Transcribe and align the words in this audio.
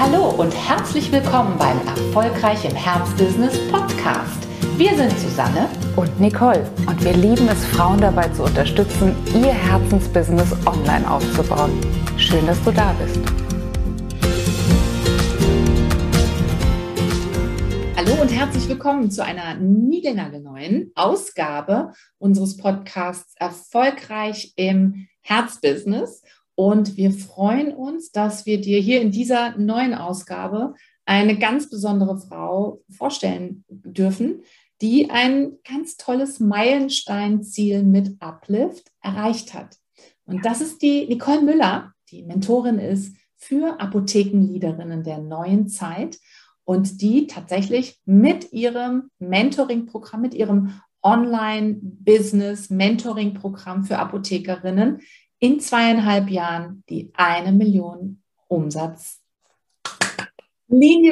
Hallo 0.00 0.30
und 0.30 0.52
herzlich 0.52 1.10
willkommen 1.10 1.58
beim 1.58 1.76
Erfolgreich 1.84 2.64
im 2.64 2.76
Herzbusiness 2.76 3.58
Podcast. 3.68 4.46
Wir 4.76 4.94
sind 4.96 5.10
Susanne 5.18 5.68
und 5.96 6.20
Nicole 6.20 6.70
und 6.86 7.04
wir 7.04 7.14
lieben 7.14 7.48
es, 7.48 7.64
Frauen 7.64 8.00
dabei 8.00 8.28
zu 8.28 8.44
unterstützen, 8.44 9.16
ihr 9.34 9.52
Herzensbusiness 9.52 10.52
online 10.64 11.10
aufzubauen. 11.10 11.72
Schön, 12.16 12.46
dass 12.46 12.62
du 12.62 12.70
da 12.70 12.92
bist. 12.92 13.18
Hallo 17.96 18.22
und 18.22 18.28
herzlich 18.28 18.68
willkommen 18.68 19.10
zu 19.10 19.24
einer 19.24 19.56
niegelnagelneuen 19.56 20.92
Ausgabe 20.94 21.92
unseres 22.18 22.56
Podcasts 22.56 23.34
Erfolgreich 23.36 24.52
im 24.54 25.08
Herzbusiness. 25.22 26.22
Und 26.58 26.96
wir 26.96 27.12
freuen 27.12 27.72
uns, 27.72 28.10
dass 28.10 28.44
wir 28.44 28.60
dir 28.60 28.80
hier 28.80 29.00
in 29.00 29.12
dieser 29.12 29.56
neuen 29.56 29.94
Ausgabe 29.94 30.74
eine 31.04 31.38
ganz 31.38 31.70
besondere 31.70 32.18
Frau 32.18 32.82
vorstellen 32.90 33.64
dürfen, 33.68 34.42
die 34.82 35.08
ein 35.08 35.52
ganz 35.62 35.96
tolles 35.96 36.40
Meilensteinziel 36.40 37.84
mit 37.84 38.20
Uplift 38.20 38.90
erreicht 39.00 39.54
hat. 39.54 39.76
Und 40.24 40.44
das 40.44 40.60
ist 40.60 40.82
die 40.82 41.06
Nicole 41.06 41.42
Müller, 41.42 41.92
die 42.10 42.24
Mentorin 42.24 42.80
ist 42.80 43.14
für 43.36 43.80
Apothekenleaderinnen 43.80 45.04
der 45.04 45.18
neuen 45.18 45.68
Zeit 45.68 46.18
und 46.64 47.00
die 47.00 47.28
tatsächlich 47.28 48.00
mit 48.04 48.52
ihrem 48.52 49.10
Mentoring-Programm, 49.20 50.22
mit 50.22 50.34
ihrem 50.34 50.72
Online-Business-Mentoring-Programm 51.02 53.84
für 53.84 54.00
Apothekerinnen 54.00 55.02
in 55.38 55.60
zweieinhalb 55.60 56.30
Jahren 56.30 56.82
die 56.88 57.10
eine 57.14 57.52
Million 57.52 58.22
Umsatzlinie 58.48 59.20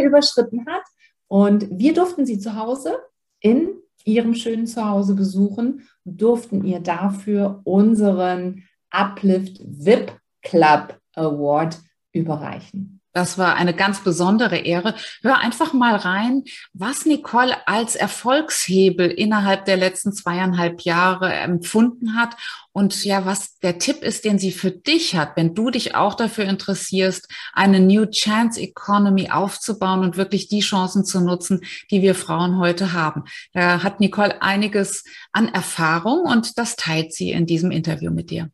überschritten 0.02 0.66
hat. 0.66 0.84
Und 1.28 1.66
wir 1.70 1.92
durften 1.94 2.26
sie 2.26 2.38
zu 2.38 2.56
Hause 2.56 2.98
in 3.40 3.76
ihrem 4.04 4.34
schönen 4.34 4.66
Zuhause 4.66 5.14
besuchen 5.14 5.88
und 6.04 6.22
durften 6.22 6.64
ihr 6.64 6.80
dafür 6.80 7.60
unseren 7.64 8.64
Uplift 8.90 9.60
VIP 9.64 10.12
Club 10.42 10.98
Award 11.14 11.78
überreichen. 12.12 12.95
Das 13.16 13.38
war 13.38 13.54
eine 13.54 13.72
ganz 13.72 14.00
besondere 14.00 14.58
Ehre. 14.58 14.94
Hör 15.22 15.38
einfach 15.38 15.72
mal 15.72 15.96
rein, 15.96 16.44
was 16.74 17.06
Nicole 17.06 17.66
als 17.66 17.96
Erfolgshebel 17.96 19.10
innerhalb 19.10 19.64
der 19.64 19.78
letzten 19.78 20.12
zweieinhalb 20.12 20.82
Jahre 20.82 21.32
empfunden 21.32 22.14
hat 22.14 22.36
und 22.72 23.06
ja, 23.06 23.24
was 23.24 23.58
der 23.60 23.78
Tipp 23.78 24.02
ist, 24.02 24.26
den 24.26 24.38
sie 24.38 24.52
für 24.52 24.70
dich 24.70 25.16
hat, 25.16 25.34
wenn 25.34 25.54
du 25.54 25.70
dich 25.70 25.94
auch 25.94 26.12
dafür 26.12 26.44
interessierst, 26.44 27.26
eine 27.54 27.80
New 27.80 28.04
Chance 28.04 28.60
Economy 28.60 29.30
aufzubauen 29.30 30.00
und 30.00 30.18
wirklich 30.18 30.48
die 30.48 30.60
Chancen 30.60 31.06
zu 31.06 31.22
nutzen, 31.22 31.62
die 31.90 32.02
wir 32.02 32.14
Frauen 32.14 32.58
heute 32.58 32.92
haben. 32.92 33.24
Da 33.54 33.82
hat 33.82 33.98
Nicole 33.98 34.42
einiges 34.42 35.04
an 35.32 35.48
Erfahrung 35.48 36.26
und 36.26 36.58
das 36.58 36.76
teilt 36.76 37.14
sie 37.14 37.30
in 37.30 37.46
diesem 37.46 37.70
Interview 37.70 38.10
mit 38.10 38.28
dir. 38.28 38.50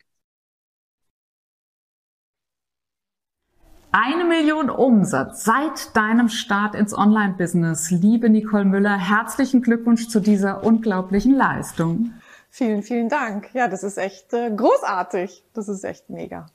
Eine 3.94 4.24
Million 4.24 4.70
Umsatz 4.70 5.44
seit 5.44 5.94
deinem 5.94 6.30
Start 6.30 6.74
ins 6.74 6.96
Online-Business. 6.96 7.90
Liebe 7.90 8.30
Nicole 8.30 8.64
Müller, 8.64 8.96
herzlichen 8.96 9.60
Glückwunsch 9.60 10.08
zu 10.08 10.20
dieser 10.20 10.64
unglaublichen 10.64 11.34
Leistung. 11.34 12.14
Vielen, 12.48 12.82
vielen 12.82 13.10
Dank. 13.10 13.50
Ja, 13.52 13.68
das 13.68 13.82
ist 13.82 13.98
echt 13.98 14.32
äh, 14.32 14.50
großartig. 14.50 15.44
Das 15.52 15.68
ist 15.68 15.84
echt 15.84 16.08
mega. 16.08 16.46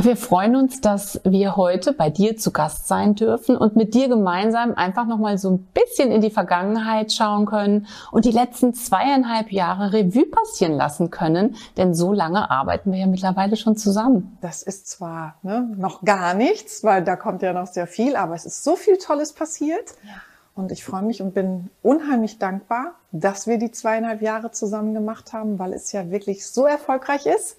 Ja, 0.00 0.06
wir 0.06 0.16
freuen 0.16 0.56
uns, 0.56 0.80
dass 0.80 1.20
wir 1.24 1.56
heute 1.56 1.92
bei 1.92 2.08
dir 2.08 2.38
zu 2.38 2.52
Gast 2.52 2.88
sein 2.88 3.16
dürfen 3.16 3.54
und 3.54 3.76
mit 3.76 3.92
dir 3.92 4.08
gemeinsam 4.08 4.72
einfach 4.72 5.06
nochmal 5.06 5.36
so 5.36 5.50
ein 5.50 5.58
bisschen 5.74 6.10
in 6.10 6.22
die 6.22 6.30
Vergangenheit 6.30 7.12
schauen 7.12 7.44
können 7.44 7.86
und 8.10 8.24
die 8.24 8.30
letzten 8.30 8.72
zweieinhalb 8.72 9.52
Jahre 9.52 9.92
Revue 9.92 10.24
passieren 10.24 10.72
lassen 10.72 11.10
können. 11.10 11.54
Denn 11.76 11.92
so 11.92 12.14
lange 12.14 12.50
arbeiten 12.50 12.92
wir 12.92 13.00
ja 13.00 13.06
mittlerweile 13.06 13.56
schon 13.56 13.76
zusammen. 13.76 14.38
Das 14.40 14.62
ist 14.62 14.88
zwar 14.88 15.34
ne, 15.42 15.68
noch 15.76 16.02
gar 16.02 16.32
nichts, 16.32 16.82
weil 16.82 17.04
da 17.04 17.16
kommt 17.16 17.42
ja 17.42 17.52
noch 17.52 17.66
sehr 17.66 17.86
viel, 17.86 18.16
aber 18.16 18.34
es 18.34 18.46
ist 18.46 18.64
so 18.64 18.76
viel 18.76 18.96
Tolles 18.96 19.34
passiert. 19.34 19.90
Ja. 20.04 20.14
Und 20.54 20.72
ich 20.72 20.82
freue 20.82 21.02
mich 21.02 21.20
und 21.20 21.34
bin 21.34 21.68
unheimlich 21.82 22.38
dankbar, 22.38 22.92
dass 23.12 23.46
wir 23.46 23.58
die 23.58 23.70
zweieinhalb 23.70 24.22
Jahre 24.22 24.50
zusammen 24.50 24.94
gemacht 24.94 25.34
haben, 25.34 25.58
weil 25.58 25.74
es 25.74 25.92
ja 25.92 26.10
wirklich 26.10 26.46
so 26.46 26.64
erfolgreich 26.64 27.26
ist 27.26 27.58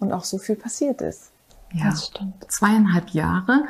und 0.00 0.14
auch 0.14 0.24
so 0.24 0.38
viel 0.38 0.56
passiert 0.56 1.02
ist. 1.02 1.30
Ja, 1.72 1.90
das 1.90 2.06
stimmt. 2.06 2.50
Zweieinhalb 2.50 3.10
Jahre. 3.10 3.64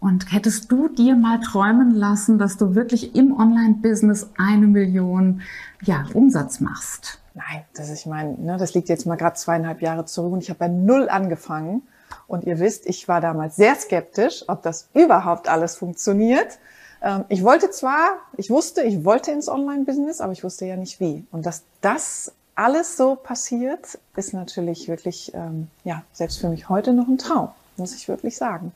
Und 0.00 0.32
hättest 0.32 0.72
du 0.72 0.88
dir 0.88 1.14
mal 1.14 1.40
träumen 1.40 1.94
lassen, 1.94 2.38
dass 2.38 2.56
du 2.56 2.74
wirklich 2.74 3.14
im 3.14 3.38
Online-Business 3.38 4.30
eine 4.38 4.66
Million 4.66 5.42
ja, 5.82 6.06
Umsatz 6.14 6.60
machst? 6.60 7.20
Nein, 7.34 7.64
das 7.74 7.90
ich 7.90 8.06
meine, 8.06 8.32
ne, 8.38 8.56
das 8.56 8.74
liegt 8.74 8.88
jetzt 8.88 9.06
mal 9.06 9.16
gerade 9.16 9.36
zweieinhalb 9.36 9.82
Jahre 9.82 10.06
zurück 10.06 10.32
und 10.32 10.42
ich 10.42 10.48
habe 10.48 10.58
bei 10.58 10.68
null 10.68 11.08
angefangen. 11.08 11.82
Und 12.26 12.44
ihr 12.44 12.58
wisst, 12.58 12.86
ich 12.86 13.08
war 13.08 13.20
damals 13.20 13.56
sehr 13.56 13.74
skeptisch, 13.74 14.44
ob 14.48 14.62
das 14.62 14.88
überhaupt 14.94 15.48
alles 15.48 15.76
funktioniert. 15.76 16.58
Ähm, 17.02 17.24
ich 17.28 17.44
wollte 17.44 17.70
zwar, 17.70 18.18
ich 18.36 18.50
wusste, 18.50 18.82
ich 18.82 19.04
wollte 19.04 19.32
ins 19.32 19.48
Online-Business, 19.48 20.20
aber 20.20 20.32
ich 20.32 20.42
wusste 20.42 20.64
ja 20.64 20.76
nicht 20.76 21.00
wie. 21.00 21.26
Und 21.30 21.46
dass 21.46 21.64
das 21.80 22.32
alles 22.54 22.96
so 22.96 23.14
passiert, 23.16 23.98
ist 24.16 24.34
natürlich 24.34 24.88
wirklich, 24.88 25.32
ähm, 25.34 25.68
ja, 25.84 26.02
selbst 26.12 26.40
für 26.40 26.48
mich 26.48 26.68
heute 26.68 26.92
noch 26.92 27.08
ein 27.08 27.18
Traum, 27.18 27.48
muss 27.76 27.94
ich 27.94 28.08
wirklich 28.08 28.36
sagen. 28.36 28.72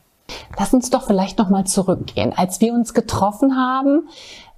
Lass 0.57 0.73
uns 0.73 0.89
doch 0.89 1.05
vielleicht 1.05 1.37
noch 1.37 1.49
mal 1.49 1.65
zurückgehen. 1.65 2.33
Als 2.35 2.61
wir 2.61 2.73
uns 2.73 2.93
getroffen 2.93 3.55
haben, 3.57 4.09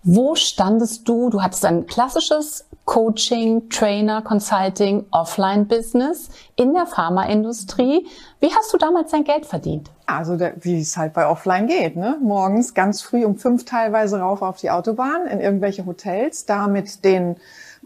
wo 0.03 0.35
standest 0.35 1.09
du? 1.09 1.29
Du 1.29 1.41
hattest 1.41 1.65
ein 1.65 1.85
klassisches 1.85 2.65
Coaching, 2.85 3.69
Trainer, 3.69 4.21
Consulting, 4.21 5.05
Offline-Business 5.11 6.29
in 6.55 6.73
der 6.73 6.85
Pharmaindustrie. 6.85 8.07
Wie 8.39 8.55
hast 8.55 8.71
du 8.71 8.77
damals 8.77 9.11
dein 9.11 9.25
Geld 9.25 9.45
verdient? 9.45 9.91
Also 10.05 10.39
wie 10.39 10.79
es 10.79 10.95
halt 10.95 11.11
bei 11.11 11.27
Offline 11.27 11.67
geht, 11.67 11.97
ne? 11.97 12.17
Morgens 12.21 12.73
ganz 12.73 13.01
früh 13.01 13.25
um 13.25 13.35
fünf 13.35 13.65
teilweise 13.65 14.19
rauf 14.19 14.41
auf 14.41 14.57
die 14.57 14.71
Autobahn 14.71 15.27
in 15.27 15.41
irgendwelche 15.41 15.85
Hotels, 15.85 16.45
da 16.45 16.67
mit 16.67 17.03
den 17.03 17.35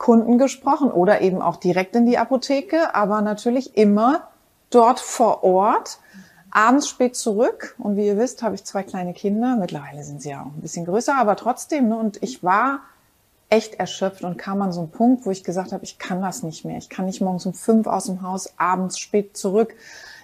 Kunden 0.02 0.40
gesprochen 0.40 0.92
oder 0.92 1.22
eben 1.22 1.44
auch 1.44 1.58
direkt 1.58 1.96
in 1.96 2.08
die 2.08 2.18
Apotheke, 2.18 2.96
aber 2.96 3.22
natürlich 3.22 3.78
immer 3.78 4.30
dort 4.72 5.00
vor 5.00 5.44
Ort, 5.44 6.00
abends 6.50 6.90
spät 6.90 7.16
zurück. 7.16 7.76
Und 7.78 7.98
wie 7.98 8.08
ihr 8.08 8.18
wisst, 8.18 8.42
habe 8.42 8.56
ich 8.56 8.64
zwei 8.64 8.82
kleine 8.82 9.14
Kinder. 9.14 9.56
Mittlerweile 9.58 10.04
sind 10.04 10.24
sie 10.24 10.32
ja 10.32 10.42
auch 10.42 10.56
ein 10.56 10.62
bisschen 10.62 10.86
größer, 10.86 11.16
aber 11.16 11.36
trotzdem. 11.36 11.90
Ne? 11.90 11.98
Und 11.98 12.18
ich 12.24 12.44
war 12.44 12.80
echt 13.50 13.76
erschöpft 13.76 14.24
und 14.24 14.40
kam 14.40 14.64
an 14.64 14.72
so 14.72 14.80
einen 14.80 14.90
Punkt, 14.90 15.28
wo 15.28 15.30
ich 15.30 15.44
gesagt 15.44 15.72
habe, 15.72 15.84
ich 15.84 16.00
kann 16.00 16.20
das 16.20 16.42
nicht 16.42 16.66
mehr. 16.66 16.80
Ich 16.80 16.90
kann 16.90 17.06
nicht 17.06 17.22
morgens 17.22 17.46
um 17.46 17.54
fünf 17.54 17.86
aus 17.86 18.06
dem 18.06 18.24
Haus, 18.24 18.58
abends 18.58 18.98
spät 18.98 19.38
zurück. 19.38 19.76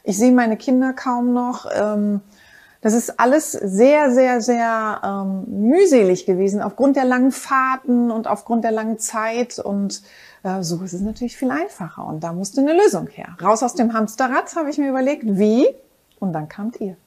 Ich 0.04 0.18
sehe 0.18 0.32
meine 0.32 0.58
Kinder 0.58 0.92
kaum 0.94 1.34
noch. 1.34 1.68
Ähm, 1.72 2.22
das 2.82 2.94
ist 2.94 3.20
alles 3.20 3.52
sehr, 3.52 4.12
sehr, 4.12 4.42
sehr 4.42 5.02
ähm, 5.04 5.46
mühselig 5.48 6.26
gewesen 6.26 6.62
aufgrund 6.62 6.96
der 6.96 7.06
langen 7.06 7.32
Fahrten 7.32 8.12
und 8.12 8.28
aufgrund 8.28 8.64
der 8.64 8.72
langen 8.72 9.00
Zeit. 9.00 9.60
Und 9.60 10.04
äh, 10.44 10.62
so 10.62 10.82
ist 10.84 10.94
es 10.94 11.02
natürlich 11.02 11.38
viel 11.38 11.52
einfacher. 11.52 12.06
Und 12.06 12.24
da 12.24 12.34
musste 12.34 12.62
eine 12.62 12.74
Lösung 12.74 13.08
her. 13.08 13.36
Raus 13.42 13.64
aus 13.64 13.74
dem 13.74 13.94
Hamsterrad 13.94 14.56
habe 14.56 14.70
ich 14.70 14.78
mir 14.78 14.90
überlegt, 14.90 15.24
wie? 15.26 15.68
Und 16.20 16.34
dann 16.34 16.48
kamt 16.48 16.80
ihr. 16.80 16.98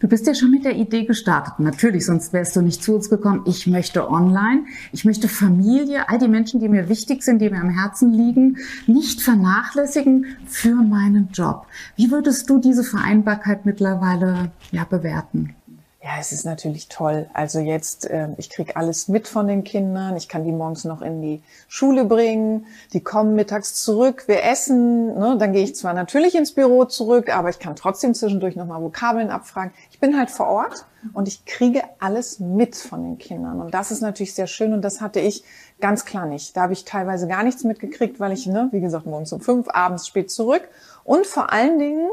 Du 0.00 0.08
bist 0.08 0.26
ja 0.26 0.34
schon 0.34 0.50
mit 0.50 0.64
der 0.64 0.76
Idee 0.76 1.04
gestartet. 1.04 1.54
Natürlich, 1.58 2.06
sonst 2.06 2.32
wärst 2.32 2.56
du 2.56 2.62
nicht 2.62 2.82
zu 2.82 2.94
uns 2.94 3.10
gekommen. 3.10 3.42
Ich 3.46 3.66
möchte 3.66 4.10
online, 4.10 4.64
ich 4.92 5.04
möchte 5.04 5.28
Familie, 5.28 6.08
all 6.08 6.18
die 6.18 6.28
Menschen, 6.28 6.60
die 6.60 6.68
mir 6.68 6.88
wichtig 6.88 7.22
sind, 7.22 7.40
die 7.40 7.50
mir 7.50 7.60
am 7.60 7.70
Herzen 7.70 8.12
liegen, 8.12 8.58
nicht 8.86 9.20
vernachlässigen 9.20 10.26
für 10.46 10.74
meinen 10.74 11.28
Job. 11.32 11.66
Wie 11.96 12.10
würdest 12.10 12.48
du 12.50 12.58
diese 12.58 12.84
Vereinbarkeit 12.84 13.66
mittlerweile 13.66 14.50
ja, 14.72 14.84
bewerten? 14.84 15.54
Ja, 16.00 16.10
es 16.20 16.30
ist 16.30 16.44
natürlich 16.44 16.86
toll. 16.86 17.28
Also 17.34 17.58
jetzt, 17.58 18.08
äh, 18.08 18.28
ich 18.36 18.50
krieg 18.50 18.76
alles 18.76 19.08
mit 19.08 19.26
von 19.26 19.48
den 19.48 19.64
Kindern. 19.64 20.16
Ich 20.16 20.28
kann 20.28 20.44
die 20.44 20.52
morgens 20.52 20.84
noch 20.84 21.02
in 21.02 21.20
die 21.20 21.42
Schule 21.66 22.04
bringen. 22.04 22.66
Die 22.92 23.00
kommen 23.00 23.34
mittags 23.34 23.74
zurück. 23.82 24.28
Wir 24.28 24.44
essen. 24.44 25.18
Ne? 25.18 25.36
Dann 25.40 25.52
gehe 25.52 25.64
ich 25.64 25.74
zwar 25.74 25.94
natürlich 25.94 26.36
ins 26.36 26.52
Büro 26.52 26.84
zurück, 26.84 27.34
aber 27.34 27.48
ich 27.48 27.58
kann 27.58 27.74
trotzdem 27.74 28.14
zwischendurch 28.14 28.54
nochmal 28.54 28.80
Vokabeln 28.80 29.30
abfragen. 29.30 29.72
Ich 29.90 29.98
bin 29.98 30.16
halt 30.16 30.30
vor 30.30 30.46
Ort 30.46 30.86
und 31.14 31.26
ich 31.26 31.44
kriege 31.46 31.82
alles 31.98 32.38
mit 32.38 32.76
von 32.76 33.02
den 33.02 33.18
Kindern. 33.18 33.60
Und 33.60 33.74
das 33.74 33.90
ist 33.90 34.00
natürlich 34.00 34.34
sehr 34.34 34.46
schön. 34.46 34.72
Und 34.74 34.82
das 34.82 35.00
hatte 35.00 35.18
ich 35.18 35.42
ganz 35.80 36.04
klar 36.04 36.26
nicht. 36.26 36.56
Da 36.56 36.62
habe 36.62 36.74
ich 36.74 36.84
teilweise 36.84 37.26
gar 37.26 37.42
nichts 37.42 37.64
mitgekriegt, 37.64 38.20
weil 38.20 38.30
ich, 38.30 38.46
ne, 38.46 38.68
wie 38.70 38.80
gesagt, 38.80 39.06
morgens 39.06 39.32
um 39.32 39.40
fünf, 39.40 39.66
abends 39.68 40.06
spät 40.06 40.30
zurück. 40.30 40.68
Und 41.02 41.26
vor 41.26 41.52
allen 41.52 41.80
Dingen 41.80 42.08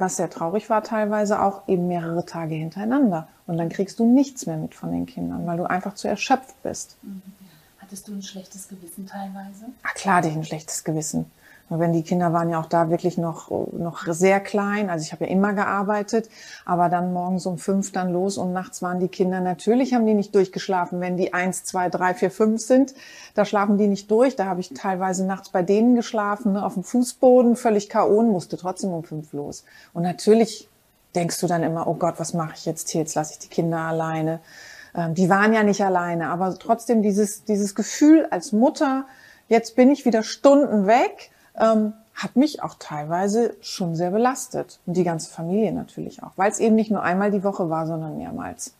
was 0.00 0.16
sehr 0.16 0.30
traurig 0.30 0.70
war 0.70 0.82
teilweise 0.82 1.42
auch 1.42 1.66
eben 1.68 1.88
mehrere 1.88 2.24
Tage 2.24 2.54
hintereinander. 2.54 3.28
Und 3.46 3.58
dann 3.58 3.68
kriegst 3.68 3.98
du 3.98 4.06
nichts 4.06 4.46
mehr 4.46 4.56
mit 4.56 4.74
von 4.74 4.92
den 4.92 5.06
Kindern, 5.06 5.46
weil 5.46 5.56
du 5.56 5.64
einfach 5.64 5.94
zu 5.94 6.08
erschöpft 6.08 6.62
bist. 6.62 6.96
Mhm. 7.02 7.22
Hattest 7.78 8.08
du 8.08 8.12
ein 8.12 8.22
schlechtes 8.22 8.68
Gewissen 8.68 9.06
teilweise? 9.06 9.66
Ach 9.82 9.94
klar, 9.94 10.16
hatte 10.16 10.28
ich 10.28 10.34
ein 10.34 10.44
schlechtes 10.44 10.84
Gewissen. 10.84 11.30
Wenn 11.70 11.92
die 11.92 12.02
Kinder 12.02 12.32
waren 12.32 12.48
ja 12.48 12.60
auch 12.60 12.66
da 12.66 12.88
wirklich 12.88 13.18
noch, 13.18 13.50
noch 13.72 14.06
sehr 14.06 14.40
klein. 14.40 14.88
Also 14.88 15.04
ich 15.04 15.12
habe 15.12 15.24
ja 15.24 15.30
immer 15.30 15.52
gearbeitet, 15.52 16.30
aber 16.64 16.88
dann 16.88 17.12
morgens 17.12 17.44
um 17.46 17.58
fünf 17.58 17.92
dann 17.92 18.12
los 18.12 18.38
und 18.38 18.52
nachts 18.52 18.80
waren 18.80 19.00
die 19.00 19.08
Kinder 19.08 19.40
natürlich, 19.40 19.92
haben 19.92 20.06
die 20.06 20.14
nicht 20.14 20.34
durchgeschlafen. 20.34 21.00
Wenn 21.00 21.16
die 21.16 21.34
eins, 21.34 21.64
zwei, 21.64 21.90
drei, 21.90 22.14
vier, 22.14 22.30
fünf 22.30 22.62
sind, 22.62 22.94
da 23.34 23.44
schlafen 23.44 23.76
die 23.76 23.86
nicht 23.86 24.10
durch. 24.10 24.34
Da 24.34 24.46
habe 24.46 24.60
ich 24.60 24.70
teilweise 24.70 25.26
nachts 25.26 25.50
bei 25.50 25.62
denen 25.62 25.94
geschlafen, 25.94 26.54
ne, 26.54 26.64
auf 26.64 26.74
dem 26.74 26.84
Fußboden, 26.84 27.56
völlig 27.56 27.88
K.O. 27.88 28.22
musste 28.22 28.56
trotzdem 28.56 28.92
um 28.92 29.04
fünf 29.04 29.32
los. 29.32 29.64
Und 29.92 30.02
natürlich 30.02 30.68
denkst 31.14 31.40
du 31.40 31.46
dann 31.46 31.62
immer, 31.62 31.86
oh 31.86 31.94
Gott, 31.94 32.14
was 32.18 32.34
mache 32.34 32.54
ich 32.56 32.66
jetzt 32.66 32.90
hier? 32.90 33.02
Jetzt 33.02 33.14
lasse 33.14 33.34
ich 33.34 33.38
die 33.38 33.48
Kinder 33.48 33.78
alleine. 33.78 34.40
Ähm, 34.94 35.14
die 35.14 35.28
waren 35.28 35.52
ja 35.52 35.62
nicht 35.62 35.82
alleine, 35.82 36.30
aber 36.30 36.58
trotzdem 36.58 37.02
dieses, 37.02 37.44
dieses 37.44 37.74
Gefühl 37.74 38.26
als 38.30 38.52
Mutter, 38.52 39.06
jetzt 39.48 39.76
bin 39.76 39.90
ich 39.90 40.04
wieder 40.04 40.22
Stunden 40.22 40.86
weg, 40.86 41.30
ähm, 41.60 41.92
hat 42.14 42.34
mich 42.36 42.62
auch 42.62 42.74
teilweise 42.78 43.54
schon 43.60 43.94
sehr 43.94 44.10
belastet. 44.10 44.80
Und 44.86 44.96
die 44.96 45.04
ganze 45.04 45.30
Familie 45.30 45.72
natürlich 45.72 46.22
auch, 46.22 46.32
weil 46.36 46.50
es 46.50 46.58
eben 46.58 46.74
nicht 46.74 46.90
nur 46.90 47.02
einmal 47.02 47.30
die 47.30 47.44
Woche 47.44 47.70
war, 47.70 47.86
sondern 47.86 48.18
mehrmals. 48.18 48.74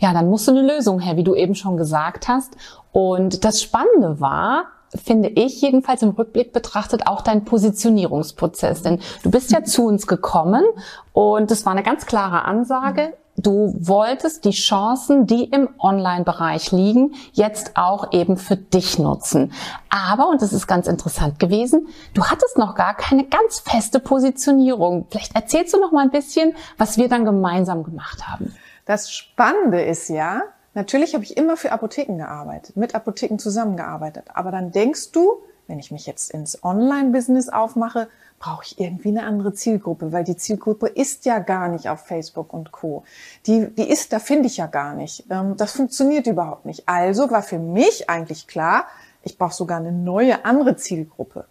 Ja, 0.00 0.12
dann 0.12 0.28
musste 0.28 0.50
eine 0.50 0.62
Lösung 0.62 0.98
her, 0.98 1.16
wie 1.16 1.24
du 1.24 1.34
eben 1.34 1.54
schon 1.54 1.76
gesagt 1.76 2.28
hast. 2.28 2.56
Und 2.92 3.44
das 3.44 3.62
Spannende 3.62 4.20
war, 4.20 4.64
finde 4.94 5.28
ich 5.28 5.60
jedenfalls 5.60 6.02
im 6.02 6.10
Rückblick 6.10 6.52
betrachtet 6.52 7.06
auch 7.06 7.20
dein 7.20 7.44
Positionierungsprozess. 7.44 8.82
Denn 8.82 9.00
du 9.22 9.30
bist 9.30 9.52
ja 9.52 9.62
zu 9.62 9.86
uns 9.86 10.06
gekommen 10.06 10.64
und 11.12 11.50
es 11.50 11.66
war 11.66 11.72
eine 11.72 11.82
ganz 11.82 12.06
klare 12.06 12.44
Ansage. 12.44 13.12
Du 13.38 13.74
wolltest 13.78 14.44
die 14.44 14.50
Chancen, 14.50 15.26
die 15.26 15.44
im 15.44 15.68
Online-Bereich 15.78 16.72
liegen, 16.72 17.14
jetzt 17.32 17.76
auch 17.76 18.12
eben 18.12 18.36
für 18.36 18.56
dich 18.56 18.98
nutzen. 18.98 19.52
Aber, 19.90 20.28
und 20.28 20.42
das 20.42 20.52
ist 20.52 20.66
ganz 20.66 20.88
interessant 20.88 21.38
gewesen, 21.38 21.88
du 22.14 22.24
hattest 22.24 22.58
noch 22.58 22.74
gar 22.74 22.94
keine 22.94 23.24
ganz 23.24 23.60
feste 23.60 24.00
Positionierung. 24.00 25.06
Vielleicht 25.10 25.34
erzählst 25.34 25.72
du 25.72 25.80
noch 25.80 25.92
mal 25.92 26.02
ein 26.02 26.10
bisschen, 26.10 26.54
was 26.76 26.98
wir 26.98 27.08
dann 27.08 27.24
gemeinsam 27.24 27.84
gemacht 27.84 28.28
haben. 28.28 28.54
Das 28.86 29.10
Spannende 29.12 29.82
ist 29.82 30.08
ja, 30.08 30.42
Natürlich 30.74 31.14
habe 31.14 31.24
ich 31.24 31.36
immer 31.36 31.56
für 31.56 31.72
Apotheken 31.72 32.18
gearbeitet, 32.18 32.76
mit 32.76 32.94
Apotheken 32.94 33.38
zusammengearbeitet. 33.38 34.26
Aber 34.32 34.52
dann 34.52 34.70
denkst 34.70 35.10
du, 35.10 35.42
wenn 35.66 35.80
ich 35.80 35.90
mich 35.90 36.06
jetzt 36.06 36.30
ins 36.30 36.62
Online-Business 36.62 37.48
aufmache, 37.48 38.08
brauche 38.38 38.64
ich 38.64 38.78
irgendwie 38.78 39.08
eine 39.08 39.24
andere 39.24 39.52
Zielgruppe, 39.52 40.12
weil 40.12 40.24
die 40.24 40.36
Zielgruppe 40.36 40.88
ist 40.88 41.24
ja 41.24 41.38
gar 41.38 41.68
nicht 41.68 41.88
auf 41.88 42.06
Facebook 42.06 42.52
und 42.52 42.72
Co. 42.72 43.04
Die, 43.46 43.68
die 43.74 43.88
ist, 43.88 44.12
da 44.12 44.18
finde 44.18 44.46
ich 44.46 44.56
ja 44.56 44.66
gar 44.66 44.94
nicht. 44.94 45.24
Ähm, 45.30 45.56
das 45.56 45.72
funktioniert 45.72 46.26
überhaupt 46.26 46.64
nicht. 46.64 46.88
Also 46.88 47.30
war 47.30 47.42
für 47.42 47.58
mich 47.58 48.08
eigentlich 48.08 48.46
klar, 48.46 48.86
ich 49.22 49.36
brauche 49.36 49.54
sogar 49.54 49.78
eine 49.78 49.92
neue, 49.92 50.44
andere 50.44 50.76
Zielgruppe. 50.76 51.46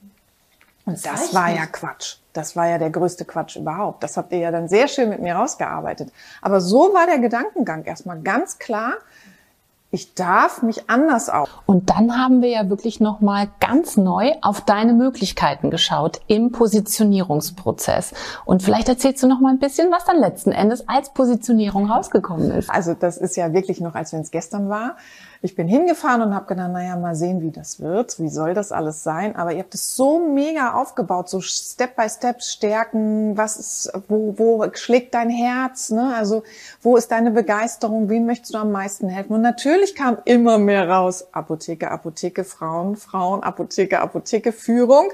Und 0.86 1.06
das, 1.06 1.22
das 1.22 1.34
war 1.34 1.50
nicht. 1.50 1.60
ja 1.60 1.66
Quatsch. 1.66 2.18
Das 2.32 2.56
war 2.56 2.68
ja 2.68 2.78
der 2.78 2.90
größte 2.90 3.26
Quatsch 3.26 3.58
überhaupt. 3.58 4.04
Das 4.04 4.16
habt 4.16 4.32
ihr 4.32 4.40
ja 4.40 4.52
dann 4.52 4.70
sehr 4.70 4.88
schön 4.88 5.10
mit 5.10 5.22
mir 5.22 5.36
rausgearbeitet. 5.36 6.14
Aber 6.42 6.62
so 6.62 6.94
war 6.94 7.06
der 7.06 7.20
Gedankengang 7.20 7.84
erstmal 7.84 8.22
ganz 8.22 8.58
klar 8.58 8.94
ich 9.90 10.16
darf 10.16 10.64
mich 10.64 10.90
anders 10.90 11.30
auf. 11.30 11.50
Und 11.66 11.90
dann 11.90 12.18
haben 12.18 12.42
wir 12.42 12.50
ja 12.50 12.70
wirklich 12.70 13.00
noch 13.00 13.22
mal 13.22 13.48
ganz 13.62 13.96
neu 13.96 14.34
auf 14.42 14.62
deine 14.62 14.94
Möglichkeiten 14.94 15.70
geschaut 15.72 16.20
im 16.28 16.52
Positionierungsprozess. 16.52 18.14
Und 18.44 18.64
vielleicht 18.64 18.90
erzählst 18.90 19.24
du 19.24 19.28
noch 19.28 19.40
mal 19.40 19.50
ein 19.50 19.60
bisschen, 19.60 19.90
was 19.92 20.04
dann 20.04 20.20
letzten 20.20 20.52
Endes 20.52 20.90
als 20.90 21.14
Positionierung 21.14 21.90
rausgekommen 21.90 22.52
ist. 22.52 22.70
Also 22.70 22.94
das 22.94 23.18
ist 23.18 23.38
ja 23.38 23.54
wirklich 23.54 23.80
noch, 23.80 23.96
als 23.96 24.12
wenn 24.12 24.22
es 24.22 24.32
gestern 24.32 24.68
war. 24.68 24.98
Ich 25.42 25.56
bin 25.56 25.68
hingefahren 25.68 26.22
und 26.22 26.34
habe 26.34 26.48
gedacht, 26.48 26.72
naja, 26.72 26.96
mal 26.96 27.16
sehen, 27.16 27.42
wie 27.42 27.52
das 27.52 27.80
wird. 27.80 28.20
Wie 28.20 28.30
soll 28.30 28.54
das 28.54 28.72
alles 28.72 29.04
sein? 29.04 29.36
Aber 29.36 29.52
ihr 29.52 29.60
habt 29.60 29.76
es 29.76 29.96
so 29.96 30.20
mega 30.20 30.74
aufgebaut, 30.74 31.30
so 31.30 31.42
Step 31.42 31.96
by 31.96 32.10
Step 32.10 32.42
stärken. 32.42 33.38
Was 33.38 33.58
ist, 33.58 33.92
wo, 34.08 34.34
wo 34.38 34.66
schlägt 34.74 35.14
dein 35.14 35.30
Herz? 35.30 35.92
Ne? 35.92 36.14
Also 36.16 36.44
wo 36.82 36.98
ist 36.98 37.12
deine 37.12 37.32
Begeisterung? 37.32 38.10
Wem 38.10 38.26
möchtest 38.26 38.54
du 38.54 38.58
am 38.58 38.72
meisten 38.72 39.10
helfen? 39.10 39.34
Und 39.34 39.42
natürlich 39.42 39.96
kam 39.96 40.18
immer 40.26 40.58
mehr 40.58 40.90
raus. 40.90 41.28
Apotheke, 41.32 41.92
Apotheke, 41.92 42.44
Frauen, 42.44 42.96
Frauen, 42.96 43.44
Apotheke, 43.44 44.00
Apotheke, 44.00 44.52
Führung. 44.52 45.10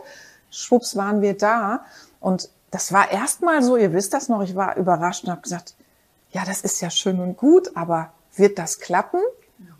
Schwupps 0.49 0.95
waren 0.95 1.21
wir 1.21 1.37
da. 1.37 1.81
Und 2.19 2.49
das 2.71 2.93
war 2.93 3.11
erstmal 3.11 3.61
so, 3.61 3.77
ihr 3.77 3.93
wisst 3.93 4.13
das 4.13 4.29
noch, 4.29 4.41
ich 4.41 4.55
war 4.55 4.77
überrascht 4.77 5.25
und 5.25 5.31
habe 5.31 5.41
gesagt, 5.41 5.75
ja, 6.31 6.43
das 6.45 6.61
ist 6.61 6.81
ja 6.81 6.89
schön 6.89 7.19
und 7.19 7.37
gut, 7.37 7.75
aber 7.75 8.11
wird 8.35 8.57
das 8.57 8.79
klappen? 8.79 9.19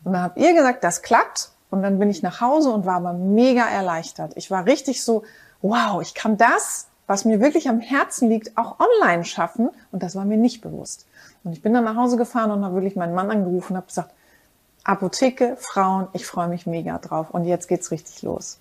Und 0.04 0.14
dann 0.14 0.24
habt 0.24 0.38
ihr 0.38 0.54
gesagt, 0.54 0.84
das 0.84 1.02
klappt. 1.02 1.52
Und 1.70 1.82
dann 1.82 1.98
bin 1.98 2.10
ich 2.10 2.22
nach 2.22 2.40
Hause 2.40 2.70
und 2.72 2.86
war 2.86 2.96
aber 2.98 3.14
mega 3.14 3.68
erleichtert. 3.68 4.34
Ich 4.36 4.52
war 4.52 4.66
richtig 4.66 5.04
so, 5.04 5.24
wow, 5.62 6.02
ich 6.02 6.14
kann 6.14 6.38
das, 6.38 6.88
was 7.08 7.26
mir 7.26 7.40
wirklich 7.40 7.68
am 7.68 7.80
Herzen 7.80 8.30
liegt, 8.30 8.58
auch 8.58 8.78
online 8.80 9.26
schaffen. 9.26 9.70
Und 9.92 10.04
das 10.04 10.16
war 10.16 10.26
mir 10.26 10.38
nicht 10.38 10.62
bewusst. 10.62 11.08
Und 11.44 11.54
ich 11.54 11.62
bin 11.62 11.74
dann 11.74 11.84
nach 11.84 11.96
Hause 11.96 12.18
gefahren 12.18 12.52
und 12.52 12.64
habe 12.64 12.76
wirklich 12.76 12.96
meinen 12.96 13.16
Mann 13.16 13.32
angerufen 13.32 13.74
und 13.74 13.78
habe 13.78 13.88
gesagt, 13.88 14.12
Apotheke, 14.84 15.56
Frauen, 15.58 16.08
ich 16.14 16.26
freue 16.26 16.48
mich 16.48 16.68
mega 16.68 16.98
drauf. 17.00 17.32
Und 17.32 17.46
jetzt 17.46 17.68
geht's 17.68 17.90
richtig 17.92 18.22
los. 18.22 18.60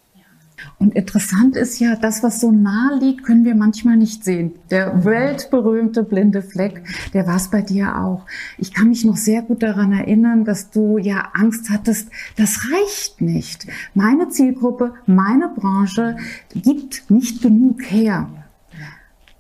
Und 0.79 0.95
interessant 0.95 1.57
ist 1.57 1.79
ja, 1.79 1.97
das, 1.97 2.23
was 2.23 2.41
so 2.41 2.51
nah 2.51 2.91
liegt, 3.01 3.25
können 3.25 3.45
wir 3.45 3.55
manchmal 3.55 3.97
nicht 3.97 4.25
sehen. 4.25 4.53
Der 4.71 5.05
weltberühmte 5.05 6.03
blinde 6.03 6.43
Fleck, 6.43 6.83
der 7.15 7.27
war 7.27 7.37
es 7.37 7.49
bei 7.49 7.63
dir 7.63 7.99
auch. 7.99 8.27
Ich 8.59 8.75
kann 8.75 8.89
mich 8.89 9.05
noch 9.05 9.17
sehr 9.17 9.43
gut 9.43 9.63
daran 9.63 9.93
erinnern, 9.93 10.45
dass 10.45 10.71
du 10.71 10.99
ja 10.99 11.31
Angst 11.35 11.71
hattest, 11.71 12.09
das 12.37 12.61
reicht 12.73 13.21
nicht. 13.21 13.67
Meine 13.95 14.29
Zielgruppe, 14.29 14.95
meine 15.07 15.49
Branche 15.49 16.17
gibt 16.55 17.11
nicht 17.11 17.43
genug 17.43 17.83
her. 17.83 18.29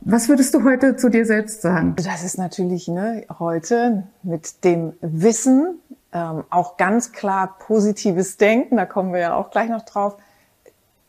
Was 0.04 0.28
würdest 0.28 0.52
du 0.54 0.64
heute 0.64 0.96
zu 0.96 1.10
dir 1.10 1.24
selbst 1.24 1.62
sagen? 1.62 1.94
Das 1.96 2.24
ist 2.24 2.36
natürlich 2.36 2.88
ne, 2.88 3.24
heute 3.38 4.02
mit 4.24 4.64
dem 4.64 4.94
Wissen, 5.00 5.78
ähm, 6.12 6.42
auch 6.50 6.76
ganz 6.76 7.12
klar 7.12 7.56
positives 7.58 8.36
Denken, 8.36 8.76
da 8.76 8.84
kommen 8.84 9.12
wir 9.12 9.20
ja 9.20 9.34
auch 9.34 9.50
gleich 9.50 9.70
noch 9.70 9.84
drauf, 9.84 10.16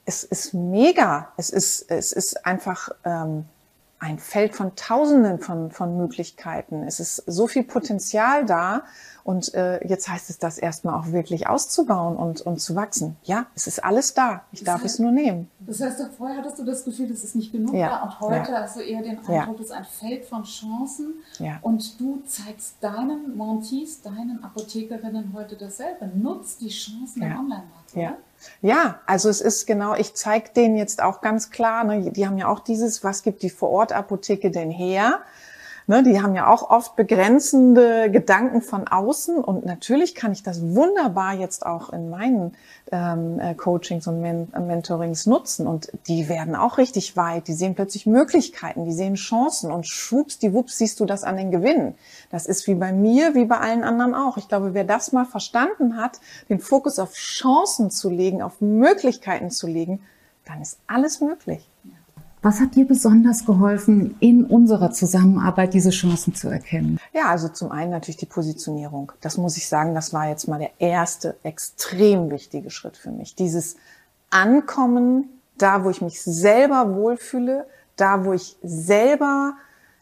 es 0.06 0.24
ist 0.24 0.54
mega. 0.54 1.30
Es 1.38 1.50
ist, 1.50 1.90
es 1.90 2.12
ist 2.12 2.46
einfach 2.46 2.90
ähm, 3.06 3.46
ein 4.04 4.20
Feld 4.20 4.54
von 4.54 4.76
Tausenden 4.76 5.40
von, 5.40 5.72
von 5.72 5.96
Möglichkeiten. 5.98 6.84
Es 6.84 7.00
ist 7.00 7.24
so 7.26 7.48
viel 7.48 7.64
Potenzial 7.64 8.46
da. 8.46 8.84
Und 9.24 9.54
äh, 9.54 9.86
jetzt 9.88 10.10
heißt 10.10 10.30
es, 10.30 10.38
das 10.38 10.58
erstmal 10.58 11.00
auch 11.00 11.14
wirklich 11.14 11.48
auszubauen 11.48 12.18
und, 12.18 12.42
und 12.42 12.60
zu 12.60 12.76
wachsen. 12.76 13.16
Ja, 13.24 13.46
es 13.56 13.68
ist 13.68 13.82
alles 13.82 14.14
da. 14.14 14.44
Ich 14.52 14.60
das 14.60 14.66
darf 14.66 14.84
heißt, 14.84 14.96
es 14.96 15.00
nur 15.00 15.12
nehmen. 15.12 15.50
Das 15.62 15.80
heißt, 15.80 16.02
vorher 16.18 16.40
hattest 16.40 16.60
du 16.60 16.66
das 16.66 16.84
Gefühl, 16.84 17.08
das 17.08 17.24
ist 17.24 17.34
nicht 17.36 17.54
genug 17.54 17.74
ja. 17.74 17.88
da. 17.88 18.04
Und 18.04 18.20
heute 18.20 18.52
ja. 18.52 18.62
hast 18.64 18.76
du 18.76 18.82
eher 18.82 19.02
den 19.02 19.20
Eindruck, 19.20 19.30
ja. 19.34 19.56
es 19.58 19.68
ist 19.68 19.72
ein 19.72 19.86
Feld 19.86 20.26
von 20.26 20.44
Chancen. 20.44 21.14
Ja. 21.40 21.60
Und 21.62 21.98
du 22.02 22.22
zeigst 22.26 22.76
deinen 22.82 23.38
Montees, 23.38 24.02
deinen 24.02 24.44
Apothekerinnen 24.44 25.32
heute 25.34 25.56
dasselbe. 25.56 26.08
Nutzt 26.14 26.60
die 26.60 26.68
Chancen 26.68 27.22
im 27.22 27.32
Online-Markt. 27.32 27.96
Ja. 27.96 28.18
Ja, 28.62 29.02
also 29.06 29.30
es 29.30 29.42
ist 29.42 29.66
genau, 29.68 29.96
ich 29.96 30.14
zeige 30.14 30.50
denen 30.56 30.76
jetzt 30.76 31.02
auch 31.02 31.22
ganz 31.22 31.50
klar, 31.50 31.84
ne, 31.84 32.12
die 32.12 32.28
haben 32.28 32.38
ja 32.38 32.48
auch 32.48 32.60
dieses, 32.60 33.04
was 33.04 33.24
gibt 33.24 33.42
die 33.42 33.50
Vorortapotheke 33.50 34.52
denn 34.52 34.72
her? 34.72 35.22
Ne, 35.86 36.02
die 36.02 36.22
haben 36.22 36.34
ja 36.34 36.48
auch 36.48 36.70
oft 36.70 36.96
begrenzende 36.96 38.10
Gedanken 38.10 38.62
von 38.62 38.88
außen 38.88 39.38
und 39.44 39.66
natürlich 39.66 40.16
kann 40.16 40.32
ich 40.32 40.42
das 40.42 40.62
wunderbar 40.62 41.34
jetzt 41.34 41.66
auch 41.66 41.92
in 41.92 42.10
meinen 42.10 42.56
ähm, 42.94 43.38
äh, 43.38 43.54
Coachings 43.54 44.08
und 44.08 44.22
Men 44.22 44.48
äh, 44.54 44.62
Mentorings 44.62 45.26
nutzen 45.26 45.68
und 45.68 45.92
die 46.08 46.30
werden 46.30 46.56
auch 46.56 46.78
richtig 46.78 47.18
weit. 47.18 47.50
Die 47.50 47.54
sehen 47.54 47.76
plötzlich 47.76 48.06
Möglichkeiten, 48.06 48.86
die 48.86 48.94
sehen 48.94 49.16
Chancen 49.16 49.72
und 49.72 49.86
schwupps, 49.86 50.40
die 50.40 50.54
wups 50.54 50.78
siehst 50.78 51.02
du 51.02 51.06
das 51.06 51.26
an 51.26 51.36
den 51.36 51.52
Gewinnen. 51.52 51.96
Das 52.32 52.46
ist 52.46 52.66
wie 52.68 52.76
bei 52.76 52.94
mir, 52.94 53.36
wie 53.36 53.46
bei 53.46 53.58
allen 53.58 53.84
anderen 53.84 54.16
auch. 54.16 54.38
Ich 54.38 54.48
glaube, 54.48 54.74
wer 54.74 54.86
das 54.86 55.12
mal 55.12 55.26
verstanden 55.26 55.98
hat, 55.98 56.22
den 56.48 56.60
Fokus 56.60 56.98
auf 56.98 57.14
Chancen 57.14 57.92
zu 57.92 58.10
legen, 58.10 58.42
auf 58.42 58.62
Möglichkeiten 58.62 59.52
zu 59.52 59.68
legen, 59.68 60.02
dann 60.46 60.62
ist 60.62 60.78
alles 60.88 61.20
möglich. 61.20 61.68
Was 62.44 62.60
hat 62.60 62.76
dir 62.76 62.86
besonders 62.86 63.46
geholfen, 63.46 64.18
in 64.20 64.44
unserer 64.44 64.92
Zusammenarbeit 64.92 65.74
diese 65.74 65.92
Chancen 65.92 66.36
zu 66.36 66.50
erkennen? 66.50 67.00
Ja, 67.14 67.30
also 67.30 67.48
zum 67.48 67.72
einen 67.72 67.90
natürlich 67.90 68.18
die 68.18 68.26
Positionierung. 68.26 69.14
Das 69.22 69.38
muss 69.38 69.56
ich 69.56 69.70
sagen, 69.70 69.96
das 69.96 70.12
war 70.12 70.28
jetzt 70.28 70.50
mal 70.50 70.60
der 70.60 70.72
erste 70.78 71.38
extrem 71.44 72.30
wichtige 72.30 72.70
Schritt 72.70 72.98
für 72.98 73.12
mich. 73.12 73.36
Dieses 73.36 73.78
Ankommen, 74.30 75.30
da 75.58 75.86
wo 75.86 75.90
ich 75.90 76.02
mich 76.02 76.22
selber 76.22 76.94
wohlfühle, 76.94 77.66
da 77.96 78.26
wo 78.26 78.34
ich 78.34 78.58
selber 78.62 79.54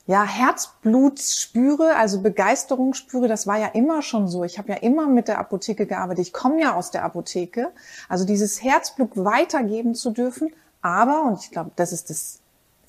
ja, 0.08 0.24
Herzblut 0.24 1.20
spüre, 1.20 1.96
also 1.96 2.22
Begeisterung 2.22 2.96
spüre, 2.96 3.28
das 3.28 3.46
war 3.46 3.60
ja 3.60 3.68
immer 3.68 4.02
schon 4.02 4.28
so. 4.28 4.44
Ich 4.44 4.58
habe 4.58 4.70
ja 4.70 4.80
immer 4.80 5.06
mit 5.06 5.28
der 5.28 5.38
Apotheke 5.38 5.86
gearbeitet. 5.86 6.26
Ich 6.26 6.34
komme 6.34 6.60
ja 6.60 6.74
aus 6.74 6.90
der 6.90 7.04
Apotheke. 7.04 7.72
Also 8.10 8.26
dieses 8.26 8.64
Herzblut 8.64 9.12
weitergeben 9.14 9.94
zu 9.94 10.10
dürfen, 10.10 10.52
aber, 10.82 11.24
und 11.24 11.40
ich 11.44 11.52
glaube, 11.52 11.72
das 11.76 11.92
ist 11.92 12.10
das 12.10 12.40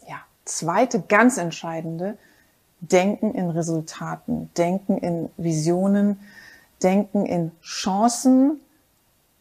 ja, 0.08 0.16
zweite 0.44 1.00
ganz 1.00 1.37
entscheidende, 1.37 2.16
Denken 2.80 3.34
in 3.34 3.50
Resultaten, 3.50 4.50
Denken 4.56 4.99
in 4.99 5.30
Visionen, 5.37 6.18
Denken 6.82 7.26
in 7.26 7.52
Chancen 7.62 8.61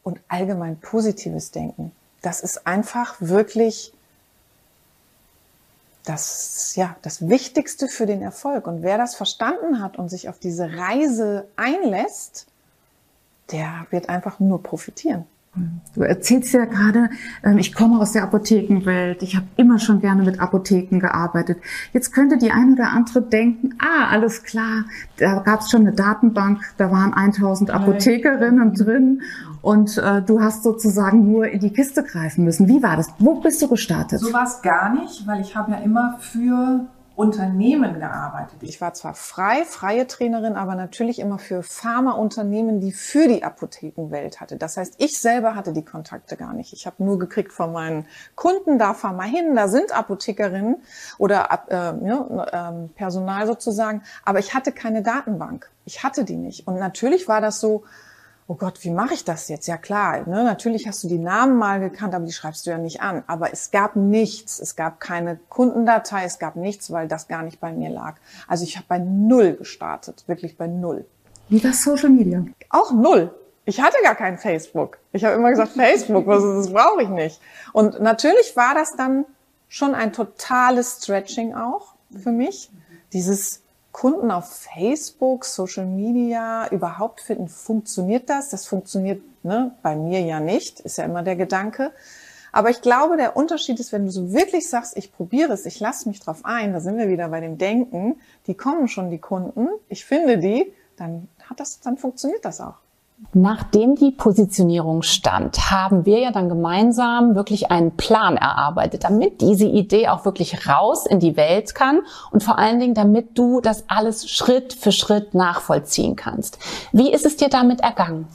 und 0.04 0.20
allgemein 0.28 0.80
positives 0.80 1.52
Denken. 1.52 1.92
Das 2.22 2.42
ist 2.42 2.68
einfach 2.68 3.16
wirklich 3.20 3.94
das, 6.04 6.76
ja, 6.76 6.96
das 7.02 7.30
Wichtigste 7.30 7.88
für 7.88 8.06
den 8.06 8.22
Erfolg. 8.22 8.68
Und 8.68 8.84
wer 8.84 8.98
das 8.98 9.16
verstanden 9.16 9.82
hat 9.82 9.98
und 9.98 10.10
sich 10.10 10.30
auf 10.30 10.40
diese 10.40 10.78
Reise 10.78 11.48
einlässt, 11.56 12.48
der 13.52 13.88
wird 13.90 14.10
einfach 14.10 14.40
nur 14.40 14.62
profitieren. 14.62 15.26
Du 15.94 16.02
erzählst 16.02 16.54
ja 16.54 16.64
gerade, 16.64 17.10
ähm, 17.44 17.58
ich 17.58 17.74
komme 17.74 18.00
aus 18.00 18.14
der 18.14 18.24
Apothekenwelt, 18.24 19.22
ich 19.22 19.36
habe 19.36 19.46
immer 19.58 19.80
schon 19.80 20.00
gerne 20.00 20.24
mit 20.24 20.40
Apotheken 20.40 21.00
gearbeitet. 21.00 21.58
Jetzt 21.92 22.14
könnte 22.14 22.38
die 22.38 22.52
ein 22.52 22.74
oder 22.74 22.92
andere 22.92 23.22
denken, 23.22 23.76
ah, 23.80 24.08
alles 24.10 24.44
klar, 24.44 24.86
da 25.18 25.40
gab 25.40 25.60
es 25.60 25.70
schon 25.70 25.82
eine 25.82 25.92
Datenbank, 25.92 26.62
da 26.78 26.90
waren 26.90 27.14
1000 27.14 27.70
Apothekerinnen 27.70 28.74
drin 28.76 29.22
und 29.62 29.98
äh, 29.98 30.22
du 30.22 30.40
hast 30.40 30.64
sozusagen 30.64 31.30
nur 31.30 31.50
in 31.50 31.60
die 31.60 31.72
Kiste 31.74 32.04
greifen 32.04 32.46
müssen. 32.46 32.70
Wie 32.70 32.82
war 32.82 32.96
das? 32.96 33.10
Wo 33.20 33.42
bist 33.42 33.62
du 33.62 33.68
gestartet? 33.68 34.22
So 34.22 34.32
war 34.32 34.44
es 34.44 34.62
gar 34.62 34.94
nicht, 34.94 35.28
weil 35.28 35.42
ich 35.42 35.58
habe 35.58 35.72
ja 35.72 35.80
immer 35.80 36.18
für 36.20 36.88
Unternehmen 37.16 38.00
gearbeitet. 38.00 38.58
Ich 38.62 38.80
war 38.80 38.94
zwar 38.94 39.14
frei, 39.14 39.66
freie 39.66 40.08
Trainerin, 40.08 40.56
aber 40.56 40.76
natürlich 40.76 41.20
immer 41.20 41.40
für 41.40 41.62
Pharmaunternehmen, 41.62 42.80
die 42.80 42.94
für 42.94 43.28
die 43.28 43.44
Apothekenwelt 43.44 44.40
hatte. 44.40 44.56
Das 44.56 44.78
heißt, 44.78 44.96
ich 44.98 45.20
selber 45.20 45.56
hatte 45.56 45.74
die 45.74 45.84
Kontakte 45.84 46.38
gar 46.38 46.54
nicht. 46.54 46.74
Ich 46.74 46.86
habe 46.86 47.04
nur 47.04 47.20
gekriegt 47.20 47.52
von 47.52 47.74
meinen 47.74 48.06
Kunden, 48.36 48.80
da 48.80 48.94
fahr 48.94 49.14
mal 49.14 49.28
hin, 49.28 49.56
da 49.56 49.68
sind 49.68 49.92
Apothekerinnen 49.92 50.78
oder 51.18 51.64
äh, 51.68 52.08
ja, 52.08 52.72
äh, 52.72 52.88
Personal 52.96 53.46
sozusagen, 53.46 54.04
aber 54.24 54.40
ich 54.40 54.54
hatte 54.54 54.72
keine 54.72 55.02
Datenbank. 55.02 55.70
Ich 55.86 56.04
hatte 56.04 56.24
die 56.24 56.38
nicht. 56.38 56.68
Und 56.68 56.80
natürlich 56.80 57.28
war 57.28 57.42
das 57.42 57.60
so, 57.60 57.84
oh 58.52 58.56
Gott, 58.56 58.84
wie 58.84 58.90
mache 58.90 59.14
ich 59.14 59.24
das 59.24 59.48
jetzt? 59.48 59.68
Ja 59.68 59.78
klar, 59.78 60.28
ne? 60.28 60.44
natürlich 60.44 60.86
hast 60.86 61.06
du 61.06 61.08
die 61.08 61.20
Namen 61.20 61.58
mal 61.58 61.80
gekannt, 61.80 62.14
aber 62.14 62.26
die 62.26 62.34
schreibst 62.34 62.66
du 62.66 62.70
ja 62.70 62.78
nicht 62.78 63.00
an. 63.00 63.24
Aber 63.28 63.54
es 63.54 63.72
gab 63.72 63.96
nichts, 63.96 64.60
es 64.60 64.76
gab 64.76 65.00
keine 65.00 65.40
Kundendatei, 65.48 66.26
es 66.26 66.38
gab 66.38 66.58
nichts, 66.58 66.92
weil 66.92 67.08
das 67.08 67.30
gar 67.30 67.44
nicht 67.44 67.62
bei 67.62 67.72
mir 67.72 67.90
lag. 67.90 68.16
Also 68.50 68.66
ich 68.66 68.76
habe 68.76 68.86
bei 68.90 69.00
null 69.00 69.54
gestartet, 69.54 70.26
wirklich 70.28 70.58
bei 70.58 70.68
null. 70.68 71.06
Wie 71.48 71.62
das 71.62 71.82
Social 71.82 72.10
Media? 72.10 72.44
Auch 72.70 72.92
null. 72.92 73.34
Ich 73.64 73.80
hatte 73.80 73.96
gar 74.04 74.16
kein 74.16 74.38
Facebook. 74.38 74.98
Ich 75.14 75.24
habe 75.24 75.36
immer 75.36 75.52
gesagt, 75.52 75.72
Facebook, 75.72 76.28
was, 76.28 76.44
das 76.44 76.74
brauche 76.74 77.04
ich 77.04 77.10
nicht. 77.10 77.40
Und 77.72 78.02
natürlich 78.02 78.58
war 78.58 78.76
das 78.76 78.98
dann 78.98 79.24
schon 79.70 79.96
ein 79.96 80.12
totales 80.12 80.98
Stretching 81.02 81.56
auch 81.56 81.96
für 82.22 82.32
mich. 82.32 82.70
Dieses 83.14 83.62
Kunden 83.92 84.32
auf 84.32 84.68
Facebook, 84.74 85.46
Social 85.46 85.86
Media 85.86 86.68
überhaupt 86.70 87.22
finden, 87.22 87.48
funktioniert 87.48 88.30
das? 88.30 88.50
Das 88.50 88.66
funktioniert 88.66 89.22
ne, 89.44 89.76
bei 89.82 89.96
mir 89.96 90.22
ja 90.22 90.40
nicht, 90.40 90.80
ist 90.80 90.98
ja 90.98 91.06
immer 91.06 91.24
der 91.24 91.36
Gedanke. 91.36 91.92
Aber 92.52 92.70
ich 92.70 92.82
glaube, 92.82 93.18
der 93.18 93.38
Unterschied 93.38 93.80
ist, 93.80 93.94
wenn 93.94 94.06
du 94.06 94.12
so 94.12 94.34
wirklich 94.34 94.70
sagst, 94.70 94.98
ich 94.98 95.12
probiere 95.12 95.54
es, 95.54 95.66
ich 95.66 95.80
lasse 95.80 96.10
mich 96.10 96.20
drauf 96.20 96.42
ein, 96.44 96.74
da 96.74 96.82
sind 96.82 96.98
wir 96.98 97.08
wieder 97.08 97.30
bei 97.30 97.40
dem 97.40 97.58
Denken, 97.58 98.20
die 98.48 98.56
kommen 98.56 98.88
schon, 98.88 99.10
die 99.10 99.20
Kunden, 99.20 99.70
ich 99.88 100.04
finde 100.04 100.38
die, 100.38 100.74
dann 100.98 101.30
hat 101.50 101.60
das, 101.60 101.80
dann 101.80 101.98
funktioniert 101.98 102.44
das 102.44 102.60
auch. 102.60 102.76
Nachdem 103.34 103.96
die 103.96 104.12
Positionierung 104.12 105.04
stand, 105.04 105.72
haben 105.72 106.06
wir 106.06 106.20
ja 106.20 106.32
dann 106.32 106.50
gemeinsam 106.50 107.36
wirklich 107.36 107.72
einen 107.72 107.96
Plan 107.96 108.36
erarbeitet, 108.36 109.06
damit 109.06 109.40
diese 109.40 109.66
Idee 109.66 110.10
auch 110.10 110.26
wirklich 110.26 110.68
raus 110.68 111.06
in 111.06 111.20
die 111.20 111.38
Welt 111.38 111.74
kann 111.74 112.02
und 112.32 112.44
vor 112.44 112.58
allen 112.58 112.80
Dingen, 112.80 112.94
damit 112.94 113.38
du 113.38 113.62
das 113.62 113.86
alles 113.88 114.30
Schritt 114.30 114.74
für 114.74 114.92
Schritt 114.92 115.34
nachvollziehen 115.34 116.16
kannst. 116.18 116.58
Wie 116.92 117.12
ist 117.12 117.26
es 117.26 117.38
dir 117.38 117.48
damit 117.48 117.80
ergangen? 117.80 118.28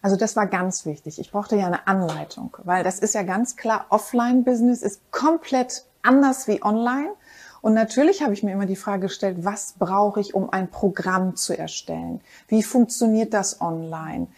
Also 0.00 0.16
das 0.16 0.36
war 0.36 0.46
ganz 0.46 0.86
wichtig. 0.86 1.18
Ich 1.18 1.30
brauchte 1.30 1.56
ja 1.56 1.66
eine 1.66 1.86
Anleitung, 1.86 2.56
weil 2.64 2.84
das 2.84 3.00
ist 3.00 3.14
ja 3.14 3.24
ganz 3.24 3.56
klar, 3.56 3.86
Offline-Business 3.90 4.82
ist 4.82 5.10
komplett 5.10 5.84
anders 6.02 6.48
wie 6.48 6.62
online. 6.62 7.10
Und 7.68 7.74
natürlich 7.74 8.22
habe 8.22 8.32
ich 8.32 8.42
mir 8.42 8.52
immer 8.52 8.64
die 8.64 8.76
Frage 8.76 9.02
gestellt, 9.08 9.44
was 9.44 9.74
brauche 9.78 10.20
ich, 10.20 10.32
um 10.32 10.48
ein 10.48 10.70
Programm 10.70 11.36
zu 11.36 11.52
erstellen? 11.52 12.22
Wie 12.46 12.62
funktioniert 12.62 13.34
das 13.34 13.60
online? 13.60 14.28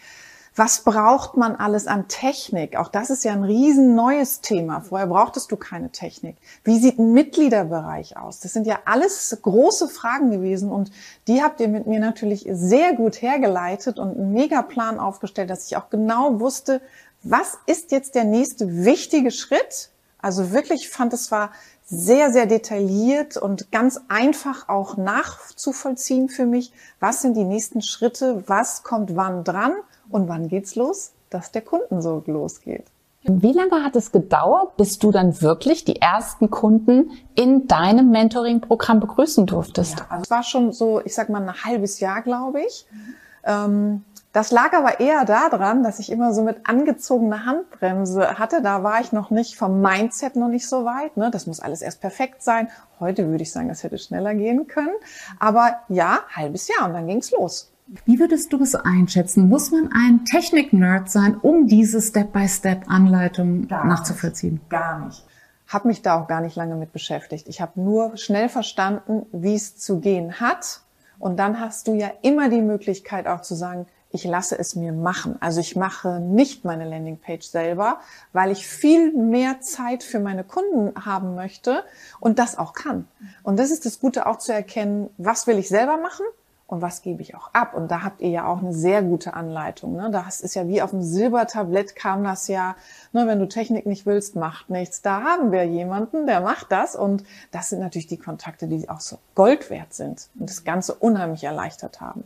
Was 0.57 0.81
braucht 0.81 1.37
man 1.37 1.55
alles 1.55 1.87
an 1.87 2.09
Technik? 2.09 2.75
Auch 2.75 2.89
das 2.89 3.09
ist 3.09 3.23
ja 3.23 3.31
ein 3.31 3.45
riesen 3.45 3.95
neues 3.95 4.41
Thema. 4.41 4.81
Vorher 4.81 5.07
brauchtest 5.07 5.53
du 5.53 5.57
keine 5.57 5.91
Technik. 5.91 6.39
Wie 6.65 6.81
sieht 6.81 6.99
ein 6.99 7.13
Mitgliederbereich 7.13 8.17
aus? 8.17 8.41
Das 8.41 8.53
sind 8.53 8.67
ja 8.67 8.81
alles 8.85 9.39
große 9.41 9.87
Fragen 9.87 10.33
gewesen 10.33 10.73
und 10.73 10.91
die 11.29 11.41
habt 11.41 11.61
ihr 11.61 11.69
mit 11.69 11.87
mir 11.87 12.01
natürlich 12.01 12.49
sehr 12.51 12.95
gut 12.95 13.23
hergeleitet 13.23 14.01
und 14.01 14.17
einen 14.17 14.33
Megaplan 14.33 14.99
aufgestellt, 14.99 15.51
dass 15.51 15.69
ich 15.69 15.77
auch 15.77 15.89
genau 15.89 16.41
wusste, 16.41 16.81
was 17.23 17.59
ist 17.67 17.93
jetzt 17.93 18.17
der 18.17 18.25
nächste 18.25 18.85
wichtige 18.85 19.31
Schritt? 19.31 19.91
Also 20.19 20.51
wirklich 20.51 20.89
fand 20.89 21.13
es 21.13 21.31
war 21.31 21.53
sehr, 21.91 22.33
sehr 22.33 22.47
detailliert 22.47 23.37
und 23.37 23.73
ganz 23.73 24.01
einfach 24.09 24.69
auch 24.69 24.97
nachzuvollziehen 24.97 26.29
für 26.29 26.47
mich. 26.47 26.73
Was 27.01 27.21
sind 27.21 27.37
die 27.37 27.45
nächsten 27.45 27.83
Schritte? 27.83 28.45
Was 28.47 28.85
kommt 28.85 29.17
wann 29.17 29.43
dran? 29.43 29.73
Und 30.09 30.29
wann 30.29 30.49
geht's 30.49 30.77
los? 30.77 31.13
Dass 31.31 31.51
der 31.51 31.63
Kunden 31.63 32.01
so 32.01 32.23
losgeht. 32.27 32.85
Wie 33.23 33.53
lange 33.53 33.85
hat 33.85 33.97
es 33.97 34.13
gedauert, 34.13 34.77
bis 34.77 34.99
du 34.99 35.11
dann 35.11 35.43
wirklich 35.43 35.85
die 35.85 36.01
ersten 36.01 36.49
Kunden 36.49 37.11
in 37.35 37.67
deinem 37.67 38.11
Mentoring-Programm 38.11 39.01
begrüßen 39.01 39.47
durftest? 39.47 39.99
Ja, 39.99 40.07
also 40.09 40.23
es 40.23 40.31
war 40.31 40.43
schon 40.43 40.73
so, 40.73 41.01
ich 41.05 41.15
sag 41.15 41.29
mal, 41.29 41.43
ein 41.43 41.65
halbes 41.65 42.01
Jahr, 42.01 42.23
glaube 42.23 42.63
ich. 42.63 42.87
Mhm. 42.91 43.15
Ähm, 43.45 44.05
das 44.33 44.53
lag 44.53 44.73
aber 44.75 45.01
eher 45.01 45.25
daran, 45.25 45.83
dass 45.83 45.99
ich 45.99 46.11
immer 46.11 46.33
so 46.33 46.43
mit 46.45 46.69
angezogener 46.69 47.45
Handbremse 47.45 48.39
hatte. 48.39 48.63
Da 48.63 48.85
war 48.85 49.01
ich 49.01 49.13
noch 49.13 49.31
nicht 49.31 49.57
vom 49.57 49.81
Mindset 49.81 50.37
noch 50.37 50.49
nicht 50.49 50.69
so 50.69 50.85
weit. 50.85 51.17
Ne? 51.17 51.31
Das 51.33 51.47
muss 51.49 51.59
alles 51.59 51.83
erst 51.83 52.01
perfekt 52.01 52.43
sein. 52.43 52.69
Heute 53.01 53.29
würde 53.29 53.43
ich 53.43 53.51
sagen, 53.51 53.69
das 53.69 53.83
hätte 53.83 53.99
schneller 53.99 54.35
gehen 54.35 54.69
können. 54.69 54.95
Aber 55.41 55.81
ja, 55.89 56.21
halbes 56.31 56.69
Jahr 56.69 56.87
und 56.87 56.95
dann 56.95 57.09
ging's 57.09 57.33
los. 57.33 57.73
Wie 58.05 58.21
würdest 58.21 58.53
du 58.53 58.63
es 58.63 58.77
einschätzen? 58.77 59.49
Muss 59.49 59.73
man 59.73 59.91
ein 59.93 60.25
Technik-Nerd 60.25 61.11
sein, 61.11 61.37
um 61.37 61.67
diese 61.67 62.01
Step-by-Step-Anleitung 62.01 63.63
nachzuvollziehen? 63.63 64.61
Gar 64.69 65.07
nicht. 65.07 65.25
Hab 65.67 65.85
mich 65.85 66.03
da 66.03 66.21
auch 66.21 66.29
gar 66.29 66.41
nicht 66.41 66.55
lange 66.55 66.77
mit 66.77 66.93
beschäftigt. 66.93 67.49
Ich 67.49 67.61
habe 67.61 67.81
nur 67.81 68.17
schnell 68.17 68.49
verstanden, 68.49 69.27
wie 69.33 69.57
es 69.57 69.77
zu 69.77 69.99
gehen 69.99 70.39
hat. 70.39 70.83
Und 71.19 71.39
dann 71.39 71.59
hast 71.59 71.89
du 71.89 71.95
ja 71.95 72.13
immer 72.23 72.49
die 72.49 72.63
Möglichkeit 72.63 73.27
auch 73.27 73.43
zu 73.43 73.57
sagen, 73.57 73.87
ich 74.11 74.25
lasse 74.25 74.59
es 74.59 74.75
mir 74.75 74.93
machen. 74.93 75.37
Also 75.41 75.61
ich 75.61 75.77
mache 75.77 76.21
nicht 76.21 76.65
meine 76.65 76.85
Landingpage 76.85 77.47
selber, 77.47 78.01
weil 78.33 78.51
ich 78.51 78.67
viel 78.67 79.13
mehr 79.13 79.61
Zeit 79.61 80.03
für 80.03 80.21
meine 80.21 80.45
Kunden 80.45 80.93
haben 81.05 81.35
möchte 81.35 81.85
und 82.19 82.39
das 82.39 82.59
auch 82.59 82.73
kann. 82.73 83.07
Und 83.43 83.59
das 83.59 83.71
ist 83.71 83.87
das 83.87 84.01
Gute 84.01 84.27
auch 84.27 84.39
zu 84.39 84.53
erkennen, 84.53 85.11
was 85.17 85.47
will 85.47 85.59
ich 85.59 85.69
selber 85.69 85.97
machen 85.97 86.27
und 86.67 86.83
was 86.83 87.03
gebe 87.03 87.23
ich 87.23 87.35
auch 87.35 87.51
ab. 87.53 87.75
Und 87.75 87.91
da 87.91 88.03
habt 88.03 88.21
ihr 88.21 88.31
ja 88.31 88.47
auch 88.47 88.59
eine 88.59 88.73
sehr 88.73 89.03
gute 89.03 89.35
Anleitung. 89.35 89.95
Ne? 89.95 90.11
Das 90.13 90.41
ist 90.41 90.55
ja 90.55 90.69
wie 90.69 90.83
auf 90.83 90.91
dem 90.91 91.03
Silbertablett 91.03 91.97
kam 91.97 92.25
das 92.25 92.49
ja, 92.49 92.77
ne, 93.13 93.27
wenn 93.27 93.41
du 93.41 93.49
Technik 93.49 93.87
nicht 93.87 94.07
willst, 94.07 94.37
macht 94.37 94.71
nichts. 94.71 95.03
Da 95.03 95.23
haben 95.23 95.51
wir 95.51 95.65
jemanden, 95.65 96.27
der 96.27 96.41
macht 96.41 96.71
das. 96.71 96.95
Und 96.95 97.25
das 97.51 97.71
sind 97.71 97.81
natürlich 97.81 98.07
die 98.07 98.19
Kontakte, 98.19 98.69
die 98.69 98.89
auch 98.89 99.01
so 99.01 99.19
Gold 99.35 99.71
wert 99.71 99.95
sind 99.95 100.29
und 100.39 100.49
das 100.49 100.65
Ganze 100.65 100.95
unheimlich 100.95 101.45
erleichtert 101.45 102.01
haben. 102.01 102.25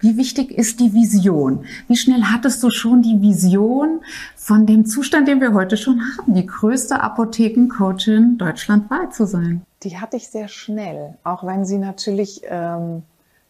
Wie 0.00 0.16
wichtig 0.16 0.52
ist 0.52 0.78
die 0.78 0.92
Vision? 0.92 1.64
Wie 1.88 1.96
schnell 1.96 2.22
hattest 2.22 2.62
du 2.62 2.70
schon 2.70 3.02
die 3.02 3.20
Vision 3.20 4.00
von 4.36 4.64
dem 4.64 4.86
Zustand, 4.86 5.26
den 5.26 5.40
wir 5.40 5.54
heute 5.54 5.76
schon 5.76 6.00
haben, 6.00 6.34
die 6.34 6.46
größte 6.46 7.00
Apothekencoachin 7.00 8.38
deutschlandweit 8.38 9.12
zu 9.12 9.26
sein? 9.26 9.62
Die 9.82 9.98
hatte 9.98 10.16
ich 10.16 10.28
sehr 10.28 10.48
schnell, 10.48 11.14
auch 11.24 11.44
wenn 11.44 11.64
sie 11.64 11.78
natürlich 11.78 12.42
ähm, 12.44 13.02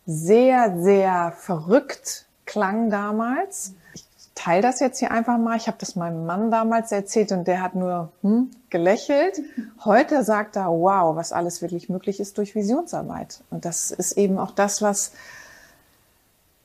sehr, 0.07 0.81
sehr 0.81 1.33
verrückt 1.37 2.25
klang 2.47 2.88
damals. 2.88 3.75
Ich 3.93 4.05
teile 4.35 4.62
das 4.62 4.81
jetzt 4.81 4.99
hier 5.00 5.11
einfach 5.11 5.37
mal. 5.37 5.57
Ich 5.57 5.67
habe 5.67 5.76
das 5.78 5.97
meinem 5.97 6.25
Mann 6.25 6.50
damals 6.50 6.93
erzählt 6.93 7.31
und 7.33 7.47
der 7.47 7.61
hat 7.61 7.75
nur 7.75 8.11
hm, 8.23 8.50
gelächelt. 8.71 9.43
Heute 9.85 10.25
sagt 10.25 10.57
er, 10.57 10.69
wow, 10.69 11.14
was 11.14 11.33
alles 11.33 11.61
wirklich 11.61 11.90
möglich 11.90 12.21
ist 12.21 12.38
durch 12.38 12.55
Visionsarbeit. 12.55 13.43
Und 13.50 13.67
das 13.67 13.90
ist 13.90 14.12
eben 14.12 14.38
auch 14.38 14.52
das, 14.52 14.81
was 14.81 15.12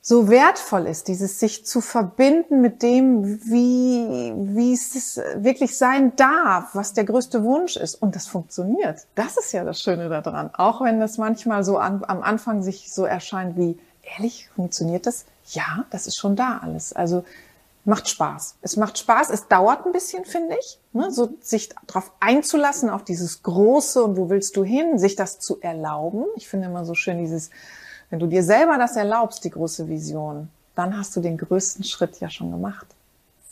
so 0.06 0.28
wertvoll 0.28 0.86
ist, 0.86 1.08
dieses 1.08 1.40
sich 1.40 1.64
zu 1.64 1.80
verbinden 1.80 2.60
mit 2.60 2.82
dem, 2.82 3.40
wie, 3.46 4.34
wie 4.54 4.74
es 4.74 5.18
wirklich 5.36 5.78
sein 5.78 6.14
darf, 6.14 6.74
was 6.74 6.92
der 6.92 7.04
größte 7.04 7.42
Wunsch 7.42 7.76
ist. 7.76 7.94
Und 7.94 8.14
das 8.14 8.26
funktioniert. 8.26 9.06
Das 9.14 9.38
ist 9.38 9.52
ja 9.52 9.64
das 9.64 9.80
Schöne 9.80 10.10
daran. 10.10 10.50
Auch 10.54 10.82
wenn 10.82 11.00
das 11.00 11.16
manchmal 11.16 11.64
so 11.64 11.78
an, 11.78 12.04
am 12.06 12.22
Anfang 12.22 12.62
sich 12.62 12.92
so 12.92 13.06
erscheint 13.06 13.56
wie, 13.56 13.78
ehrlich, 14.14 14.50
funktioniert 14.54 15.06
das? 15.06 15.24
Ja, 15.46 15.86
das 15.88 16.06
ist 16.06 16.18
schon 16.18 16.36
da 16.36 16.60
alles. 16.62 16.92
Also 16.92 17.24
macht 17.86 18.06
Spaß. 18.06 18.56
Es 18.60 18.76
macht 18.76 18.98
Spaß. 18.98 19.30
Es 19.30 19.48
dauert 19.48 19.86
ein 19.86 19.92
bisschen, 19.92 20.26
finde 20.26 20.58
ich, 20.60 20.78
ne? 20.92 21.10
so 21.12 21.32
sich 21.40 21.70
darauf 21.86 22.12
einzulassen, 22.20 22.90
auf 22.90 23.04
dieses 23.04 23.42
Große 23.42 24.04
und 24.04 24.18
wo 24.18 24.28
willst 24.28 24.54
du 24.58 24.64
hin, 24.64 24.98
sich 24.98 25.16
das 25.16 25.38
zu 25.38 25.62
erlauben. 25.62 26.26
Ich 26.36 26.46
finde 26.46 26.66
immer 26.66 26.84
so 26.84 26.94
schön 26.94 27.16
dieses, 27.16 27.48
wenn 28.14 28.20
du 28.20 28.28
dir 28.28 28.44
selber 28.44 28.78
das 28.78 28.94
erlaubst, 28.94 29.42
die 29.42 29.50
große 29.50 29.88
Vision, 29.88 30.46
dann 30.76 30.96
hast 30.96 31.16
du 31.16 31.20
den 31.20 31.36
größten 31.36 31.82
Schritt 31.82 32.20
ja 32.20 32.30
schon 32.30 32.52
gemacht. 32.52 32.86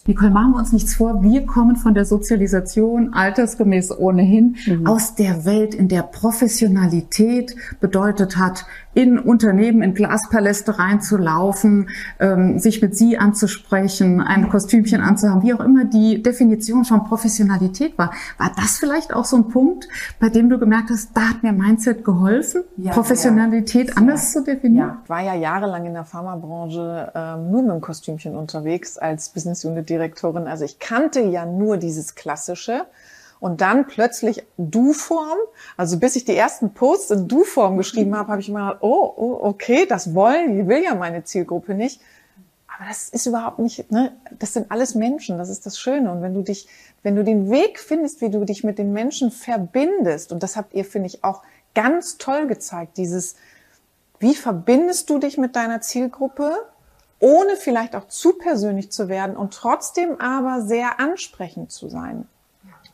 Nicole, 0.07 0.31
machen 0.31 0.53
wir 0.53 0.59
uns 0.59 0.73
nichts 0.73 0.95
vor. 0.95 1.21
Wir 1.21 1.47
kommen 1.47 1.75
von 1.75 1.95
der 1.95 2.05
Sozialisation 2.05 3.13
altersgemäß 3.13 3.91
ohnehin 3.91 4.55
mhm. 4.65 4.87
aus 4.87 5.17
der 5.17 5.45
Welt, 5.45 5.75
in 5.75 5.89
der 5.89 6.05
Professionalität 6.05 7.57
bedeutet 7.81 8.37
hat, 8.37 8.65
in 8.95 9.19
Unternehmen, 9.19 9.83
in 9.83 9.95
Glaspaläste 9.95 10.79
reinzulaufen, 10.79 11.89
ähm, 12.21 12.59
sich 12.59 12.83
mit 12.83 12.97
Sie 12.97 13.17
anzusprechen, 13.17 14.21
ein 14.21 14.49
Kostümchen 14.49 15.01
anzuhaben, 15.01 15.43
wie 15.43 15.55
auch 15.55 15.61
immer 15.61 15.85
die 15.85 16.23
Definition 16.23 16.85
von 16.85 17.05
Professionalität 17.05 17.97
war. 17.97 18.13
War 18.39 18.53
das 18.57 18.79
vielleicht 18.79 19.15
auch 19.15 19.25
so 19.25 19.37
ein 19.37 19.49
Punkt, 19.49 19.89
bei 20.21 20.29
dem 20.29 20.51
du 20.51 20.59
gemerkt 20.59 20.91
hast, 20.91 21.11
da 21.15 21.31
hat 21.31 21.43
mir 21.43 21.53
Mindset 21.53 22.05
geholfen, 22.05 22.65
ja, 22.77 22.93
Professionalität 22.93 23.89
ja. 23.89 23.97
anders 23.97 24.33
zu 24.33 24.45
definieren? 24.45 24.89
Ja, 24.89 24.99
ich 25.03 25.09
war 25.09 25.23
ja 25.23 25.35
jahrelang 25.35 25.87
in 25.87 25.95
der 25.95 26.05
Pharmabranche 26.05 27.13
ähm, 27.15 27.51
nur 27.51 27.63
mit 27.63 27.71
dem 27.73 27.81
Kostümchen 27.81 28.37
unterwegs 28.37 28.99
als 28.99 29.31
Business 29.31 29.65
Unit 29.65 29.89
Direktorin. 29.89 30.47
Also 30.47 30.65
ich 30.65 30.79
kannte 30.79 31.21
ja 31.21 31.47
nur 31.47 31.79
dieses 31.79 32.15
Klassische. 32.15 32.87
Und 33.43 33.61
dann 33.61 33.89
plötzlich 33.89 34.45
Du-Form. 34.57 35.37
Also 35.77 35.99
bis 35.99 36.15
ich 36.15 36.25
die 36.25 36.37
ersten 36.37 36.75
Posts 36.75 37.11
in 37.11 37.27
Du-Form 37.29 37.77
geschrieben 37.77 38.17
habe, 38.17 38.31
habe 38.31 38.41
ich 38.41 38.49
immer 38.49 38.69
gedacht, 38.69 38.85
oh, 38.85 39.13
oh, 39.17 39.39
okay, 39.43 39.85
das 39.85 40.15
wollen, 40.15 40.69
will 40.69 40.85
ja 40.85 40.95
meine 40.95 41.25
Zielgruppe 41.25 41.75
nicht. 41.75 42.01
Aber 42.69 42.87
das 42.89 43.09
ist 43.09 43.27
überhaupt 43.27 43.59
nicht, 43.59 43.91
ne? 43.91 44.13
das 44.39 44.53
sind 44.53 44.71
alles 44.71 44.95
Menschen, 44.95 45.39
das 45.39 45.49
ist 45.49 45.67
das 45.67 45.77
Schöne. 45.77 46.13
Und 46.13 46.23
wenn 46.23 46.35
du 46.35 46.43
dich, 46.43 46.69
wenn 47.03 47.17
du 47.17 47.25
den 47.25 47.51
Weg 47.51 47.81
findest, 47.81 48.21
wie 48.21 48.31
du 48.31 48.45
dich 48.45 48.63
mit 48.63 48.79
den 48.79 48.93
Menschen 48.93 49.33
verbindest, 49.33 50.31
und 50.31 50.45
das 50.45 50.55
habt 50.55 50.73
ihr, 50.73 50.85
finde 50.85 51.09
ich, 51.09 51.25
auch 51.25 51.43
ganz 51.75 52.19
toll 52.19 52.47
gezeigt, 52.47 52.97
dieses, 52.97 53.35
wie 54.21 54.37
verbindest 54.37 55.11
du 55.11 55.19
dich 55.19 55.37
mit 55.37 55.57
deiner 55.57 55.81
Zielgruppe? 55.81 56.55
ohne 57.19 57.55
vielleicht 57.55 57.95
auch 57.95 58.09
zu 58.09 58.33
persönlich 58.33 58.91
zu 58.91 59.09
werden 59.09 59.37
und 59.37 59.55
trotzdem 59.55 60.21
aber 60.21 60.61
sehr 60.61 60.99
ansprechend 60.99 61.71
zu 61.71 61.89
sein 61.89 62.27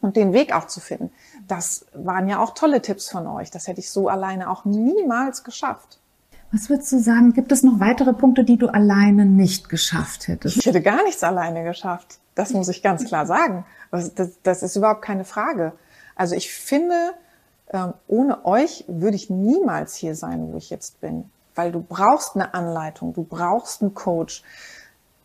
und 0.01 0.17
den 0.17 0.33
Weg 0.33 0.55
auch 0.55 0.67
zu 0.67 0.81
finden. 0.81 1.11
Das 1.47 1.87
waren 1.93 2.29
ja 2.29 2.41
auch 2.41 2.55
tolle 2.55 2.83
Tipps 2.83 3.11
von 3.11 3.27
euch. 3.27 3.51
Das 3.51 3.67
hätte 3.67 3.81
ich 3.81 3.91
so 3.91 4.09
alleine 4.09 4.51
auch 4.51 4.65
niemals 4.65 5.45
geschafft. 5.45 5.99
Was 6.51 6.71
würdest 6.71 6.93
du 6.93 6.99
sagen, 6.99 7.35
gibt 7.35 7.53
es 7.53 7.63
noch 7.63 7.79
weitere 7.79 8.15
Punkte, 8.15 8.45
die 8.45 8.57
du 8.57 8.69
alleine 8.69 9.27
nicht 9.27 9.69
geschafft 9.69 10.29
hättest? 10.29 10.57
Ich 10.57 10.67
hätte 10.67 10.81
gar 10.81 11.03
nichts 11.05 11.23
alleine 11.23 11.63
geschafft. 11.63 12.19
Das 12.35 12.53
muss 12.53 12.69
ich 12.69 12.83
ganz 12.83 13.05
klar 13.05 13.27
sagen. 13.27 13.67
Das, 13.91 14.15
das, 14.15 14.39
das 14.43 14.63
ist 14.63 14.77
überhaupt 14.77 15.03
keine 15.03 15.25
Frage. 15.25 15.73
Also 16.15 16.35
ich 16.35 16.53
finde, 16.53 17.13
ähm, 17.71 17.93
ohne 18.07 18.47
euch 18.47 18.85
würde 18.89 19.17
ich 19.17 19.29
niemals 19.29 19.95
hier 19.95 20.15
sein, 20.15 20.53
wo 20.53 20.57
ich 20.57 20.71
jetzt 20.71 21.01
bin 21.01 21.31
weil 21.59 21.73
du 21.73 21.83
brauchst 21.83 22.37
eine 22.37 22.55
Anleitung, 22.55 23.13
du 23.13 23.25
brauchst 23.25 23.83
einen 23.83 23.93
Coach. 23.93 24.45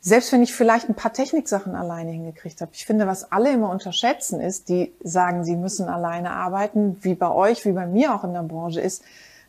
Selbst 0.06 0.34
wenn 0.34 0.44
ich 0.44 0.54
vielleicht 0.54 0.90
ein 0.90 0.96
paar 0.96 1.14
Techniksachen 1.14 1.76
alleine 1.76 2.12
hingekriegt 2.12 2.60
habe. 2.60 2.72
Ich 2.74 2.86
finde, 2.86 3.08
was 3.08 3.32
alle 3.32 3.54
immer 3.54 3.70
unterschätzen 3.70 4.42
ist, 4.42 4.68
die 4.68 4.94
sagen, 5.02 5.46
sie 5.46 5.56
müssen 5.56 5.88
alleine 5.88 6.32
arbeiten, 6.32 6.98
wie 7.02 7.16
bei 7.16 7.32
euch, 7.32 7.64
wie 7.64 7.72
bei 7.72 7.88
mir 7.88 8.14
auch 8.14 8.26
in 8.26 8.34
der 8.34 8.44
Branche 8.44 8.82
ist, 8.82 9.02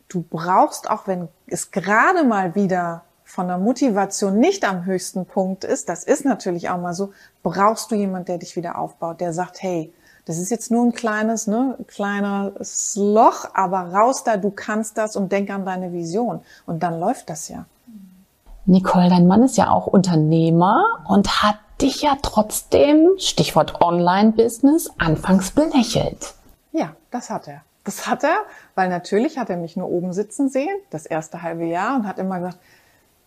du 0.06 0.23
brauchst 0.23 0.88
auch, 0.88 1.08
wenn 1.08 1.26
es 1.49 1.73
gerade 1.73 2.23
mal 2.23 2.54
wieder 2.54 3.02
von 3.25 3.49
der 3.49 3.58
Motivation 3.58 4.38
nicht 4.38 4.64
am 4.64 4.84
höchsten 4.84 5.26
Punkt 5.26 5.64
ist, 5.64 5.88
das 5.88 6.04
ist 6.04 6.25
natürlich 6.25 6.70
auch 6.70 6.80
mal 6.80 6.94
so, 6.94 7.12
brauchst 7.42 7.90
du 7.90 7.96
jemand, 7.96 8.28
der 8.28 8.38
dich 8.38 8.54
wieder 8.54 8.78
aufbaut, 8.78 9.20
der 9.20 9.32
sagt, 9.32 9.61
hey, 9.61 9.92
das 10.25 10.38
ist 10.38 10.52
jetzt 10.52 10.70
nur 10.70 10.84
ein 10.84 10.92
kleines, 10.92 11.49
ne, 11.49 11.76
kleines 11.88 12.94
Loch, 12.96 13.46
aber 13.54 13.92
raus 13.92 14.23
da, 14.23 14.37
du 14.37 14.52
kannst 14.52 14.99
das 14.99 15.16
und 15.16 15.32
denk 15.32 15.50
an 15.50 15.66
deine 15.66 15.92
Vision. 15.92 16.42
Und 16.64 16.84
dann 16.84 17.00
läuft 17.00 17.28
das 17.28 17.49
ja. 17.49 17.66
Nicole, 18.66 19.11
dein 19.11 19.26
Mann 19.26 19.42
ist 19.42 19.59
ja 19.59 19.71
auch 19.71 19.87
Unternehmer 19.87 20.85
und 21.06 21.42
hat 21.42 21.59
dich 21.80 22.02
ja 22.02 22.16
trotzdem, 22.23 23.11
Stichwort 23.18 23.80
Online-Business, 23.83 24.90
anfangs 24.99 25.50
belächelt. 25.50 26.35
Ja, 26.73 26.97
das 27.11 27.28
hat 27.30 27.49
er. 27.49 27.62
Das 27.85 28.06
hat 28.06 28.25
er, 28.25 28.37
weil 28.75 28.88
natürlich 28.88 29.37
hat 29.37 29.50
er 29.50 29.59
mich 29.59 29.76
nur 29.76 29.90
oben 29.90 30.14
sitzen 30.14 30.49
sehen, 30.49 30.75
das 30.88 31.04
erste 31.04 31.42
halbe 31.42 31.66
Jahr, 31.66 31.97
und 31.97 32.06
hat 32.06 32.18
immer 32.18 32.38
gesagt, 32.38 32.59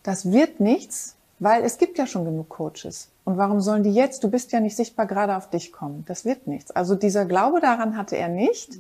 das 0.02 0.32
wird 0.32 0.60
nichts, 0.60 1.16
weil 1.38 1.64
es 1.64 1.78
gibt 1.78 2.00
ja 2.00 2.08
schon 2.08 2.26
genug 2.26 2.50
Coaches. 2.50 3.10
Und 3.24 3.38
warum 3.38 3.62
sollen 3.62 3.84
die 3.84 3.94
jetzt, 3.94 4.24
du 4.24 4.32
bist 4.32 4.52
ja 4.54 4.60
nicht 4.60 4.76
sichtbar, 4.76 5.06
gerade 5.06 5.38
auf 5.38 5.50
dich 5.50 5.72
kommen? 5.72 6.04
Das 6.08 6.26
wird 6.26 6.48
nichts. 6.48 6.72
Also 6.72 6.96
dieser 6.96 7.26
Glaube 7.26 7.60
daran 7.60 7.96
hatte 7.96 8.18
er 8.18 8.30
nicht. 8.30 8.80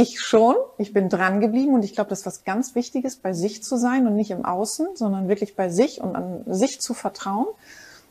Ich 0.00 0.20
schon. 0.20 0.54
Ich 0.76 0.92
bin 0.92 1.08
dran 1.08 1.40
geblieben 1.40 1.74
und 1.74 1.84
ich 1.84 1.92
glaube, 1.92 2.08
das 2.08 2.20
ist 2.20 2.26
was 2.26 2.44
ganz 2.44 2.76
Wichtiges, 2.76 3.16
bei 3.16 3.32
sich 3.32 3.64
zu 3.64 3.76
sein 3.76 4.06
und 4.06 4.14
nicht 4.14 4.30
im 4.30 4.44
Außen, 4.44 4.94
sondern 4.94 5.26
wirklich 5.26 5.56
bei 5.56 5.70
sich 5.70 6.00
und 6.00 6.14
an 6.14 6.44
sich 6.46 6.80
zu 6.80 6.94
vertrauen. 6.94 7.48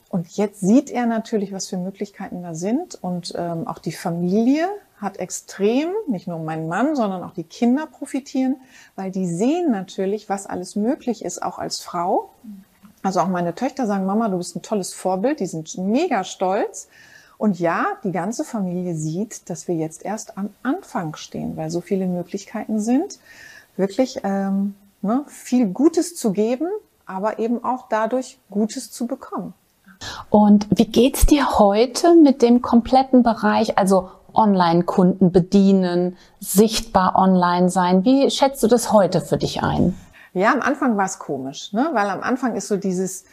Und 0.09 0.27
jetzt 0.35 0.59
sieht 0.59 0.89
er 0.89 1.05
natürlich, 1.05 1.53
was 1.53 1.67
für 1.67 1.77
Möglichkeiten 1.77 2.43
da 2.43 2.55
sind. 2.55 3.01
Und 3.01 3.33
ähm, 3.37 3.69
auch 3.69 3.79
die 3.79 3.93
Familie 3.93 4.67
hat 4.97 5.15
extrem, 5.15 5.87
nicht 6.07 6.27
nur 6.27 6.39
mein 6.39 6.67
Mann, 6.67 6.93
sondern 6.97 7.23
auch 7.23 7.33
die 7.33 7.45
Kinder 7.45 7.87
profitieren, 7.87 8.57
weil 8.97 9.09
die 9.09 9.25
sehen 9.25 9.71
natürlich, 9.71 10.27
was 10.27 10.45
alles 10.45 10.75
möglich 10.75 11.23
ist, 11.23 11.41
auch 11.41 11.57
als 11.57 11.79
Frau. 11.79 12.31
Also 13.01 13.21
auch 13.21 13.29
meine 13.29 13.55
Töchter 13.55 13.87
sagen, 13.87 14.05
Mama, 14.05 14.27
du 14.27 14.39
bist 14.39 14.57
ein 14.57 14.61
tolles 14.61 14.93
Vorbild, 14.93 15.39
die 15.39 15.45
sind 15.45 15.77
mega 15.77 16.25
stolz. 16.25 16.89
Und 17.37 17.59
ja, 17.59 17.85
die 18.03 18.11
ganze 18.11 18.43
Familie 18.43 18.95
sieht, 18.95 19.49
dass 19.49 19.67
wir 19.67 19.75
jetzt 19.75 20.03
erst 20.03 20.37
am 20.37 20.49
Anfang 20.63 21.15
stehen, 21.15 21.55
weil 21.55 21.69
so 21.69 21.81
viele 21.81 22.07
Möglichkeiten 22.07 22.79
sind, 22.79 23.19
wirklich 23.75 24.21
ähm, 24.23 24.75
ne, 25.01 25.23
viel 25.27 25.67
Gutes 25.67 26.15
zu 26.15 26.31
geben, 26.31 26.67
aber 27.05 27.39
eben 27.39 27.63
auch 27.63 27.87
dadurch 27.89 28.39
Gutes 28.49 28.91
zu 28.91 29.05
bekommen. 29.05 29.53
Und 30.29 30.67
wie 30.75 30.85
geht's 30.85 31.25
dir 31.25 31.59
heute 31.59 32.15
mit 32.15 32.41
dem 32.41 32.61
kompletten 32.61 33.23
Bereich, 33.23 33.77
also 33.77 34.09
Online-Kunden 34.33 35.31
bedienen, 35.31 36.17
sichtbar 36.39 37.15
online 37.15 37.69
sein? 37.69 38.05
Wie 38.05 38.29
schätzt 38.29 38.61
du 38.63 38.67
das 38.67 38.91
heute 38.91 39.21
für 39.21 39.37
dich 39.37 39.63
ein? 39.63 39.95
Ja, 40.33 40.53
am 40.53 40.61
Anfang 40.61 40.97
war 40.97 41.05
es 41.05 41.17
komisch, 41.17 41.73
ne? 41.73 41.89
weil 41.93 42.09
am 42.09 42.21
Anfang 42.21 42.55
ist 42.55 42.67
so 42.67 42.77
dieses, 42.77 43.25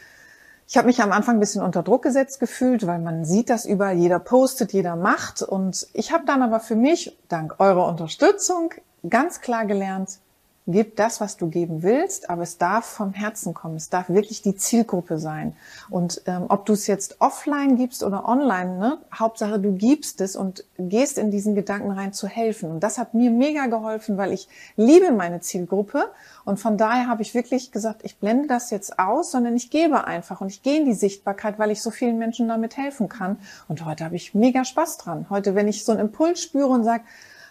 ich 0.66 0.76
habe 0.76 0.86
mich 0.86 1.02
am 1.02 1.12
Anfang 1.12 1.36
ein 1.36 1.40
bisschen 1.40 1.62
unter 1.62 1.82
Druck 1.82 2.02
gesetzt 2.02 2.40
gefühlt, 2.40 2.86
weil 2.86 2.98
man 2.98 3.24
sieht 3.24 3.50
das 3.50 3.66
überall, 3.66 3.96
jeder 3.96 4.18
postet, 4.18 4.72
jeder 4.72 4.96
macht. 4.96 5.42
Und 5.42 5.86
ich 5.92 6.12
habe 6.12 6.24
dann 6.24 6.42
aber 6.42 6.60
für 6.60 6.76
mich, 6.76 7.16
dank 7.28 7.56
eurer 7.58 7.86
Unterstützung, 7.86 8.72
ganz 9.08 9.40
klar 9.40 9.66
gelernt, 9.66 10.18
Gib 10.66 10.96
das, 10.96 11.20
was 11.20 11.36
du 11.36 11.48
geben 11.48 11.82
willst, 11.82 12.30
aber 12.30 12.42
es 12.42 12.56
darf 12.56 12.86
vom 12.86 13.12
Herzen 13.12 13.52
kommen. 13.52 13.76
Es 13.76 13.90
darf 13.90 14.08
wirklich 14.08 14.40
die 14.40 14.56
Zielgruppe 14.56 15.18
sein. 15.18 15.54
Und 15.90 16.22
ähm, 16.24 16.46
ob 16.48 16.64
du 16.64 16.72
es 16.72 16.86
jetzt 16.86 17.20
offline 17.20 17.76
gibst 17.76 18.02
oder 18.02 18.26
online, 18.26 18.78
ne, 18.78 18.98
Hauptsache 19.14 19.60
du 19.60 19.72
gibst 19.72 20.22
es 20.22 20.36
und 20.36 20.64
gehst 20.78 21.18
in 21.18 21.30
diesen 21.30 21.54
Gedanken 21.54 21.90
rein 21.90 22.14
zu 22.14 22.28
helfen. 22.28 22.70
Und 22.70 22.80
das 22.80 22.96
hat 22.96 23.12
mir 23.12 23.30
mega 23.30 23.66
geholfen, 23.66 24.16
weil 24.16 24.32
ich 24.32 24.48
liebe 24.76 25.12
meine 25.12 25.40
Zielgruppe. 25.40 26.10
Und 26.46 26.58
von 26.58 26.78
daher 26.78 27.08
habe 27.08 27.20
ich 27.20 27.34
wirklich 27.34 27.70
gesagt, 27.70 28.00
ich 28.02 28.16
blende 28.16 28.48
das 28.48 28.70
jetzt 28.70 28.98
aus, 28.98 29.32
sondern 29.32 29.56
ich 29.56 29.68
gebe 29.68 30.04
einfach 30.04 30.40
und 30.40 30.48
ich 30.48 30.62
gehe 30.62 30.80
in 30.80 30.86
die 30.86 30.94
Sichtbarkeit, 30.94 31.58
weil 31.58 31.72
ich 31.72 31.82
so 31.82 31.90
vielen 31.90 32.16
Menschen 32.16 32.48
damit 32.48 32.78
helfen 32.78 33.10
kann. 33.10 33.38
Und 33.68 33.84
heute 33.84 34.02
habe 34.02 34.16
ich 34.16 34.32
mega 34.32 34.64
Spaß 34.64 34.96
dran. 34.96 35.26
Heute, 35.28 35.54
wenn 35.54 35.68
ich 35.68 35.84
so 35.84 35.92
einen 35.92 36.00
Impuls 36.00 36.40
spüre 36.40 36.68
und 36.68 36.84
sage, 36.84 37.04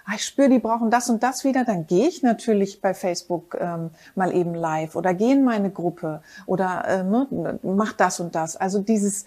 ah, 0.05 0.13
ich 0.15 0.25
spüre, 0.25 0.49
die 0.49 0.59
brauchen 0.59 0.91
das 0.91 1.09
und 1.09 1.23
das 1.23 1.43
wieder, 1.43 1.65
dann 1.65 1.87
gehe 1.87 2.07
ich 2.07 2.23
natürlich 2.23 2.81
bei 2.81 2.93
Facebook 2.93 3.57
ähm, 3.59 3.89
mal 4.15 4.33
eben 4.33 4.53
live 4.55 4.95
oder 4.95 5.13
gehe 5.13 5.33
in 5.33 5.43
meine 5.43 5.69
Gruppe 5.69 6.21
oder 6.45 6.85
äh, 6.87 7.03
mach 7.63 7.93
das 7.93 8.19
und 8.19 8.35
das. 8.35 8.55
Also 8.55 8.79
dieses 8.79 9.25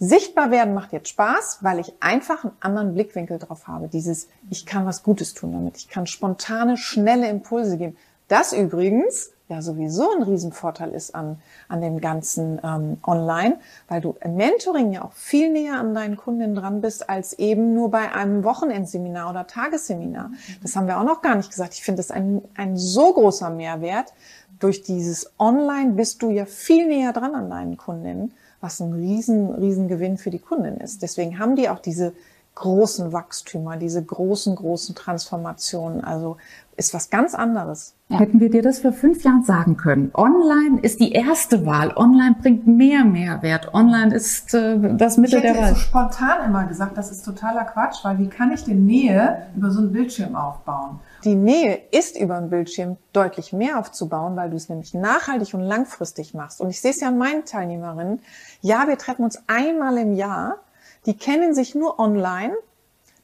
Sichtbar 0.00 0.52
werden 0.52 0.74
macht 0.74 0.92
jetzt 0.92 1.08
Spaß, 1.08 1.58
weil 1.62 1.80
ich 1.80 1.92
einfach 1.98 2.44
einen 2.44 2.52
anderen 2.60 2.94
Blickwinkel 2.94 3.40
drauf 3.40 3.66
habe. 3.66 3.88
Dieses, 3.88 4.28
ich 4.48 4.64
kann 4.64 4.86
was 4.86 5.02
Gutes 5.02 5.34
tun 5.34 5.52
damit. 5.52 5.76
Ich 5.76 5.88
kann 5.88 6.06
spontane, 6.06 6.76
schnelle 6.76 7.28
Impulse 7.28 7.78
geben. 7.78 7.96
Das 8.28 8.52
übrigens 8.52 9.32
ja 9.48 9.62
sowieso 9.62 10.10
ein 10.12 10.22
Riesenvorteil 10.22 10.90
ist 10.90 11.14
an, 11.14 11.38
an 11.68 11.80
dem 11.80 12.00
ganzen 12.00 12.60
ähm, 12.62 12.98
Online, 13.06 13.58
weil 13.88 14.00
du 14.00 14.16
im 14.20 14.36
Mentoring 14.36 14.92
ja 14.92 15.04
auch 15.04 15.12
viel 15.12 15.50
näher 15.50 15.78
an 15.78 15.94
deinen 15.94 16.16
Kunden 16.16 16.54
dran 16.54 16.80
bist, 16.80 17.08
als 17.08 17.32
eben 17.38 17.74
nur 17.74 17.90
bei 17.90 18.12
einem 18.12 18.44
Wochenendseminar 18.44 19.30
oder 19.30 19.46
Tagesseminar. 19.46 20.30
Das 20.62 20.76
haben 20.76 20.86
wir 20.86 20.98
auch 20.98 21.04
noch 21.04 21.22
gar 21.22 21.34
nicht 21.34 21.50
gesagt. 21.50 21.74
Ich 21.74 21.82
finde 21.82 22.00
das 22.00 22.10
ein, 22.10 22.42
ein 22.56 22.76
so 22.76 23.12
großer 23.12 23.50
Mehrwert. 23.50 24.12
Durch 24.58 24.82
dieses 24.82 25.32
Online 25.38 25.92
bist 25.92 26.22
du 26.22 26.30
ja 26.30 26.44
viel 26.44 26.86
näher 26.86 27.12
dran 27.12 27.34
an 27.34 27.48
deinen 27.48 27.76
Kundinnen, 27.76 28.34
was 28.60 28.80
ein 28.80 28.92
riesen, 28.92 29.54
riesen 29.54 29.88
Gewinn 29.88 30.18
für 30.18 30.30
die 30.30 30.40
Kundin 30.40 30.78
ist. 30.78 31.02
Deswegen 31.02 31.38
haben 31.38 31.56
die 31.56 31.68
auch 31.68 31.78
diese 31.78 32.12
großen 32.54 33.12
Wachstümer, 33.12 33.76
diese 33.76 34.02
großen, 34.02 34.56
großen 34.56 34.94
Transformationen. 34.94 36.02
Also 36.02 36.36
ist 36.78 36.94
was 36.94 37.10
ganz 37.10 37.34
anderes. 37.34 37.94
Hätten 38.08 38.40
wir 38.40 38.50
dir 38.50 38.62
das 38.62 38.78
vor 38.78 38.92
fünf 38.92 39.24
Jahren 39.24 39.42
sagen 39.42 39.76
können. 39.76 40.12
Online 40.14 40.80
ist 40.80 41.00
die 41.00 41.12
erste 41.12 41.66
Wahl. 41.66 41.92
Online 41.96 42.36
bringt 42.40 42.66
mehr 42.66 43.04
Mehrwert. 43.04 43.74
Online 43.74 44.14
ist 44.14 44.54
äh, 44.54 44.96
das 44.96 45.18
Mittel 45.18 45.40
der 45.40 45.56
Wahl. 45.56 45.62
Ich 45.62 45.68
hätte 45.70 45.80
spontan 45.80 46.46
immer 46.46 46.64
gesagt, 46.64 46.96
das 46.96 47.10
ist 47.10 47.24
totaler 47.24 47.64
Quatsch, 47.64 48.04
weil 48.04 48.18
wie 48.18 48.28
kann 48.28 48.52
ich 48.52 48.64
denn 48.64 48.86
Nähe 48.86 49.48
über 49.56 49.70
so 49.70 49.80
einen 49.80 49.92
Bildschirm 49.92 50.36
aufbauen? 50.36 51.00
Die 51.24 51.34
Nähe 51.34 51.80
ist 51.90 52.18
über 52.18 52.36
einen 52.36 52.48
Bildschirm 52.48 52.96
deutlich 53.12 53.52
mehr 53.52 53.78
aufzubauen, 53.78 54.36
weil 54.36 54.48
du 54.48 54.56
es 54.56 54.68
nämlich 54.68 54.94
nachhaltig 54.94 55.52
und 55.54 55.60
langfristig 55.60 56.32
machst. 56.32 56.60
Und 56.60 56.70
ich 56.70 56.80
sehe 56.80 56.92
es 56.92 57.00
ja 57.00 57.08
an 57.08 57.18
meinen 57.18 57.44
Teilnehmerinnen. 57.44 58.20
Ja, 58.60 58.86
wir 58.86 58.96
treffen 58.96 59.24
uns 59.24 59.42
einmal 59.48 59.98
im 59.98 60.14
Jahr 60.14 60.60
die 61.08 61.16
kennen 61.16 61.54
sich 61.54 61.74
nur 61.74 61.98
online 61.98 62.54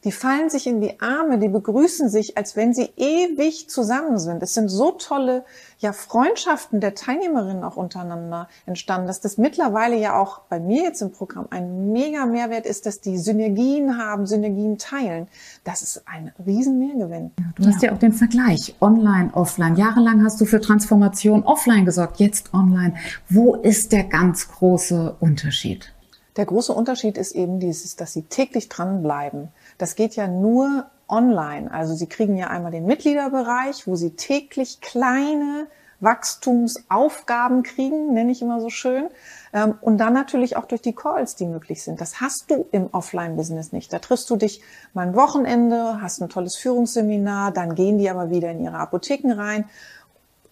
die 0.05 0.13
fallen 0.13 0.51
sich 0.51 0.67
in 0.67 0.83
die 0.83 1.01
Arme, 1.01 1.39
die 1.39 1.49
begrüßen 1.49 2.11
sich, 2.11 2.37
als 2.37 2.57
wenn 2.57 2.75
sie 2.75 2.91
ewig 2.97 3.71
zusammen 3.71 4.19
sind. 4.19 4.43
Es 4.43 4.53
sind 4.53 4.69
so 4.69 4.91
tolle 4.93 5.45
ja, 5.79 5.95
Freundschaften 5.95 6.81
der 6.81 6.95
Teilnehmerinnen 6.95 7.65
auch 7.65 7.77
untereinander 7.77 8.49
entstanden, 8.67 9.07
dass 9.07 9.23
das 9.23 9.39
mittlerweile 9.39 9.97
ja 9.97 10.19
auch 10.19 10.41
bei 10.51 10.61
mir 10.61 10.83
jetzt 10.83 11.01
im 11.01 11.11
Programm 11.11 11.47
ein 11.51 11.93
mega 11.93 12.27
Mehrwert 12.27 12.67
ist, 12.67 12.85
dass 12.85 13.01
die 13.01 13.17
Synergien 13.17 13.97
haben, 13.97 14.27
Synergien 14.27 14.77
teilen. 14.77 15.27
Das 15.65 15.81
ist 15.81 16.03
ein 16.07 16.33
riesen 16.45 16.79
Mehrgewinn. 16.79 17.31
Ja, 17.39 17.47
du 17.55 17.67
hast 17.67 17.83
ja. 17.83 17.89
ja 17.89 17.95
auch 17.95 17.99
den 17.99 18.13
Vergleich 18.13 18.75
online, 18.83 19.31
offline. 19.33 19.77
Jahrelang 19.77 20.23
hast 20.23 20.39
du 20.39 20.45
für 20.45 20.61
Transformation 20.61 21.45
offline 21.45 21.87
gesorgt, 21.87 22.21
jetzt 22.21 22.53
online. 22.53 22.95
Wo 23.31 23.55
ist 23.55 23.93
der 23.93 24.05
ganz 24.05 24.49
große 24.49 25.17
Unterschied? 25.19 25.94
Der 26.37 26.47
große 26.47 26.73
Unterschied 26.73 27.17
ist 27.17 27.33
eben 27.33 27.61
dieses, 27.61 27.97
dass 27.97 28.13
sie 28.13 28.23
täglich 28.23 28.69
dranbleiben. 28.69 29.49
Das 29.79 29.95
geht 29.95 30.17
ja 30.17 30.27
nur 30.27 30.87
online. 31.09 31.71
Also 31.71 31.95
Sie 31.95 32.07
kriegen 32.07 32.37
ja 32.37 32.49
einmal 32.49 32.73
den 32.73 32.87
Mitgliederbereich, 32.87 33.87
wo 33.87 33.95
Sie 33.95 34.11
täglich 34.11 34.81
kleine 34.81 35.67
Wachstumsaufgaben 36.01 37.63
kriegen, 37.63 38.13
nenne 38.13 38.33
ich 38.33 38.43
immer 38.43 38.61
so 38.61 38.69
schön. 38.69 39.09
Ähm, 39.53 39.75
und 39.81 39.99
dann 39.99 40.13
natürlich 40.13 40.57
auch 40.57 40.67
durch 40.67 40.83
die 40.83 40.95
Calls, 40.95 41.35
die 41.35 41.47
möglich 41.47 41.83
sind. 41.83 42.01
Das 42.01 42.21
hast 42.21 42.51
du 42.51 42.67
im 42.73 42.89
Offline-Business 42.93 43.73
nicht. 43.73 43.93
Da 43.93 43.99
triffst 43.99 44.29
du 44.29 44.37
dich 44.37 44.61
mal 44.93 45.07
ein 45.07 45.17
Wochenende, 45.17 46.01
hast 46.01 46.21
ein 46.21 46.29
tolles 46.29 46.57
Führungsseminar, 46.57 47.53
dann 47.53 47.75
gehen 47.75 47.99
die 47.99 48.11
aber 48.11 48.31
wieder 48.31 48.51
in 48.51 48.63
ihre 48.63 48.79
Apotheken 48.79 49.33
rein. 49.33 49.65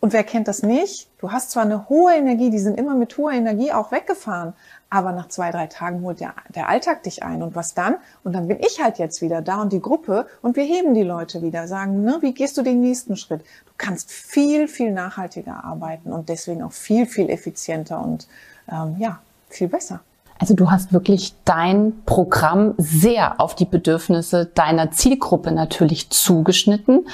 Und 0.01 0.13
wer 0.13 0.25
kennt 0.25 0.49
das 0.49 0.63
nicht? 0.63 1.09
Du 1.19 1.31
hast 1.31 1.53
zwar 1.53 1.63
eine 1.63 1.89
hohe 1.89 2.13
Energie, 2.13 2.51
die 2.51 2.59
sind 2.59 2.77
immer 2.77 2.97
mit 2.97 3.17
hoher 3.19 3.33
Energie 3.33 3.73
auch 3.73 3.93
weggefahren, 3.93 4.55
aber 4.93 5.13
nach 5.13 5.29
zwei, 5.29 5.51
drei 5.51 5.69
Tagen 5.69 6.03
holt 6.03 6.21
der, 6.21 6.35
der 6.55 6.69
Alltag 6.69 7.03
dich 7.05 7.23
ein. 7.23 7.43
Und 7.43 7.55
was 7.55 7.73
dann? 7.73 7.97
Und 8.25 8.35
dann 8.35 8.47
bin 8.47 8.59
ich 8.61 8.83
halt 8.83 8.99
jetzt 8.99 9.23
wieder 9.23 9.41
da 9.41 9.63
und 9.63 9.73
die 9.73 9.81
Gruppe 9.81 10.27
und 10.43 10.55
wir 10.55 10.65
heben 10.65 10.93
die 10.93 11.03
Leute 11.03 11.41
wieder, 11.41 11.67
sagen, 11.67 12.05
ne, 12.05 12.19
wie 12.21 12.35
gehst 12.35 12.59
du 12.59 12.63
den 12.63 12.81
nächsten 12.81 13.17
Schritt? 13.17 13.41
Du 13.41 13.73
kannst 13.79 14.11
viel, 14.11 14.69
viel 14.69 14.93
nachhaltiger 14.93 15.65
arbeiten 15.65 16.13
und 16.13 16.29
deswegen 16.29 16.63
auch 16.63 16.73
viel, 16.73 17.07
viel 17.07 17.31
effizienter 17.31 18.03
und 18.03 18.29
ähm, 18.71 18.97
ja, 18.99 19.19
viel 19.49 19.69
besser. 19.69 20.01
Also 20.39 20.55
du 20.55 20.71
hast 20.71 20.93
wirklich 20.93 21.35
dein 21.47 22.03
Programm 22.05 22.75
sehr 22.77 23.41
auf 23.41 23.55
die 23.55 23.65
Bedürfnisse 23.65 24.45
deiner 24.45 24.91
Zielgruppe 24.91 25.53
natürlich 25.53 26.11
zugeschnitten 26.11 27.07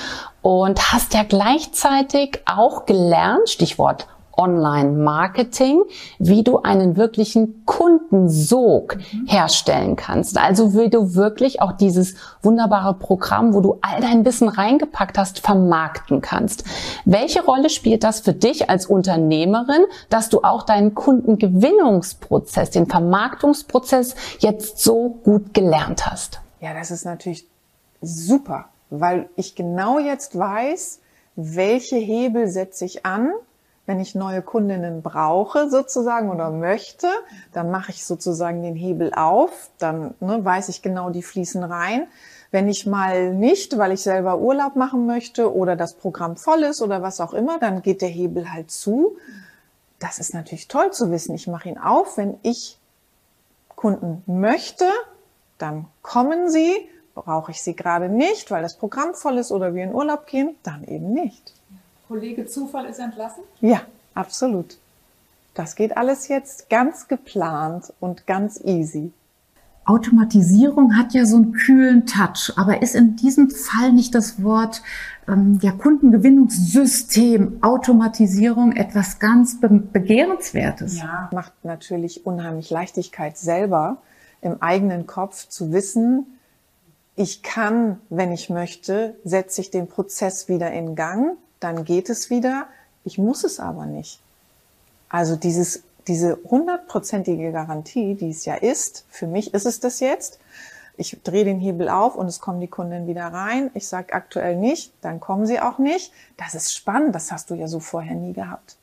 und 0.42 0.92
hast 0.92 1.14
ja 1.14 1.22
gleichzeitig 1.22 2.40
auch 2.46 2.86
gelernt, 2.86 3.48
Stichwort 3.48 4.08
Online-Marketing, 4.38 5.82
wie 6.18 6.44
du 6.44 6.62
einen 6.62 6.96
wirklichen 6.96 7.66
Kundensog 7.66 8.96
mhm. 8.96 9.26
herstellen 9.26 9.96
kannst. 9.96 10.38
Also 10.38 10.74
wie 10.74 10.88
du 10.88 11.14
wirklich 11.14 11.60
auch 11.60 11.72
dieses 11.72 12.14
wunderbare 12.42 12.94
Programm, 12.94 13.52
wo 13.52 13.60
du 13.60 13.78
all 13.82 14.00
dein 14.00 14.24
Wissen 14.24 14.48
reingepackt 14.48 15.18
hast, 15.18 15.40
vermarkten 15.40 16.20
kannst. 16.20 16.64
Welche 17.04 17.44
Rolle 17.44 17.68
spielt 17.68 18.04
das 18.04 18.20
für 18.20 18.32
dich 18.32 18.70
als 18.70 18.86
Unternehmerin, 18.86 19.84
dass 20.08 20.28
du 20.28 20.42
auch 20.42 20.62
deinen 20.62 20.94
Kundengewinnungsprozess, 20.94 22.70
den 22.70 22.86
Vermarktungsprozess 22.86 24.14
jetzt 24.38 24.78
so 24.78 25.18
gut 25.24 25.52
gelernt 25.52 26.06
hast? 26.06 26.40
Ja, 26.60 26.74
das 26.74 26.90
ist 26.90 27.04
natürlich 27.04 27.46
super, 28.00 28.66
weil 28.90 29.28
ich 29.36 29.54
genau 29.54 29.98
jetzt 29.98 30.38
weiß, 30.38 31.00
welche 31.36 31.96
Hebel 31.96 32.48
setze 32.48 32.84
ich 32.84 33.06
an, 33.06 33.30
wenn 33.88 34.00
ich 34.00 34.14
neue 34.14 34.42
Kundinnen 34.42 35.00
brauche 35.00 35.70
sozusagen 35.70 36.30
oder 36.30 36.50
möchte, 36.50 37.08
dann 37.54 37.70
mache 37.70 37.90
ich 37.90 38.04
sozusagen 38.04 38.62
den 38.62 38.76
Hebel 38.76 39.14
auf, 39.14 39.70
dann 39.78 40.12
ne, 40.20 40.44
weiß 40.44 40.68
ich 40.68 40.82
genau, 40.82 41.08
die 41.08 41.22
fließen 41.22 41.64
rein. 41.64 42.06
Wenn 42.50 42.68
ich 42.68 42.86
mal 42.86 43.32
nicht, 43.32 43.78
weil 43.78 43.92
ich 43.92 44.02
selber 44.02 44.40
Urlaub 44.40 44.76
machen 44.76 45.06
möchte 45.06 45.54
oder 45.54 45.74
das 45.74 45.94
Programm 45.94 46.36
voll 46.36 46.64
ist 46.64 46.82
oder 46.82 47.00
was 47.00 47.18
auch 47.18 47.32
immer, 47.32 47.58
dann 47.58 47.80
geht 47.80 48.02
der 48.02 48.10
Hebel 48.10 48.52
halt 48.52 48.70
zu. 48.70 49.16
Das 49.98 50.18
ist 50.18 50.34
natürlich 50.34 50.68
toll 50.68 50.90
zu 50.92 51.10
wissen. 51.10 51.34
Ich 51.34 51.46
mache 51.48 51.70
ihn 51.70 51.78
auf, 51.78 52.18
wenn 52.18 52.38
ich 52.42 52.76
Kunden 53.74 54.22
möchte, 54.26 54.84
dann 55.56 55.86
kommen 56.02 56.50
sie. 56.50 56.76
Brauche 57.14 57.52
ich 57.52 57.62
sie 57.62 57.74
gerade 57.74 58.10
nicht, 58.10 58.50
weil 58.50 58.62
das 58.62 58.76
Programm 58.76 59.14
voll 59.14 59.38
ist 59.38 59.50
oder 59.50 59.74
wir 59.74 59.84
in 59.84 59.94
Urlaub 59.94 60.26
gehen, 60.26 60.56
dann 60.62 60.84
eben 60.84 61.14
nicht. 61.14 61.54
Kollege 62.08 62.46
Zufall 62.46 62.86
ist 62.86 62.98
entlassen? 62.98 63.44
Ja, 63.60 63.82
absolut. 64.14 64.78
Das 65.54 65.76
geht 65.76 65.96
alles 65.96 66.28
jetzt 66.28 66.70
ganz 66.70 67.06
geplant 67.06 67.92
und 68.00 68.26
ganz 68.26 68.60
easy. 68.64 69.12
Automatisierung 69.84 70.96
hat 70.96 71.14
ja 71.14 71.24
so 71.24 71.36
einen 71.36 71.52
kühlen 71.52 72.06
Touch, 72.06 72.52
aber 72.56 72.82
ist 72.82 72.94
in 72.94 73.16
diesem 73.16 73.50
Fall 73.50 73.92
nicht 73.92 74.14
das 74.14 74.42
Wort 74.42 74.82
ähm, 75.26 75.58
ja, 75.62 75.72
Kundengewinnungssystem, 75.72 77.62
Automatisierung 77.62 78.72
etwas 78.72 79.18
ganz 79.18 79.60
be 79.60 79.68
begehrenswertes? 79.68 80.98
Ja, 80.98 81.30
macht 81.32 81.52
natürlich 81.62 82.26
unheimlich 82.26 82.68
Leichtigkeit 82.70 83.38
selber 83.38 83.98
im 84.42 84.60
eigenen 84.60 85.06
Kopf 85.06 85.48
zu 85.48 85.72
wissen, 85.72 86.26
ich 87.16 87.42
kann, 87.42 87.98
wenn 88.10 88.30
ich 88.30 88.48
möchte, 88.48 89.16
setze 89.24 89.60
ich 89.60 89.72
den 89.72 89.88
Prozess 89.88 90.46
wieder 90.46 90.70
in 90.70 90.94
Gang 90.94 91.36
dann 91.60 91.84
geht 91.84 92.10
es 92.10 92.30
wieder. 92.30 92.66
Ich 93.04 93.18
muss 93.18 93.44
es 93.44 93.60
aber 93.60 93.86
nicht. 93.86 94.20
Also 95.08 95.36
dieses, 95.36 95.82
diese 96.06 96.38
hundertprozentige 96.44 97.52
Garantie, 97.52 98.14
die 98.14 98.30
es 98.30 98.44
ja 98.44 98.54
ist, 98.54 99.04
für 99.08 99.26
mich 99.26 99.54
ist 99.54 99.66
es 99.66 99.80
das 99.80 100.00
jetzt. 100.00 100.38
Ich 100.96 101.16
drehe 101.22 101.44
den 101.44 101.60
Hebel 101.60 101.88
auf 101.88 102.16
und 102.16 102.26
es 102.26 102.40
kommen 102.40 102.60
die 102.60 102.66
Kunden 102.66 103.06
wieder 103.06 103.26
rein. 103.26 103.70
Ich 103.74 103.86
sage 103.86 104.14
aktuell 104.14 104.56
nicht, 104.56 104.92
dann 105.00 105.20
kommen 105.20 105.46
sie 105.46 105.60
auch 105.60 105.78
nicht. 105.78 106.12
Das 106.36 106.54
ist 106.54 106.74
spannend, 106.74 107.14
das 107.14 107.30
hast 107.30 107.50
du 107.50 107.54
ja 107.54 107.68
so 107.68 107.78
vorher 107.78 108.16
nie 108.16 108.32
gehabt. 108.32 108.76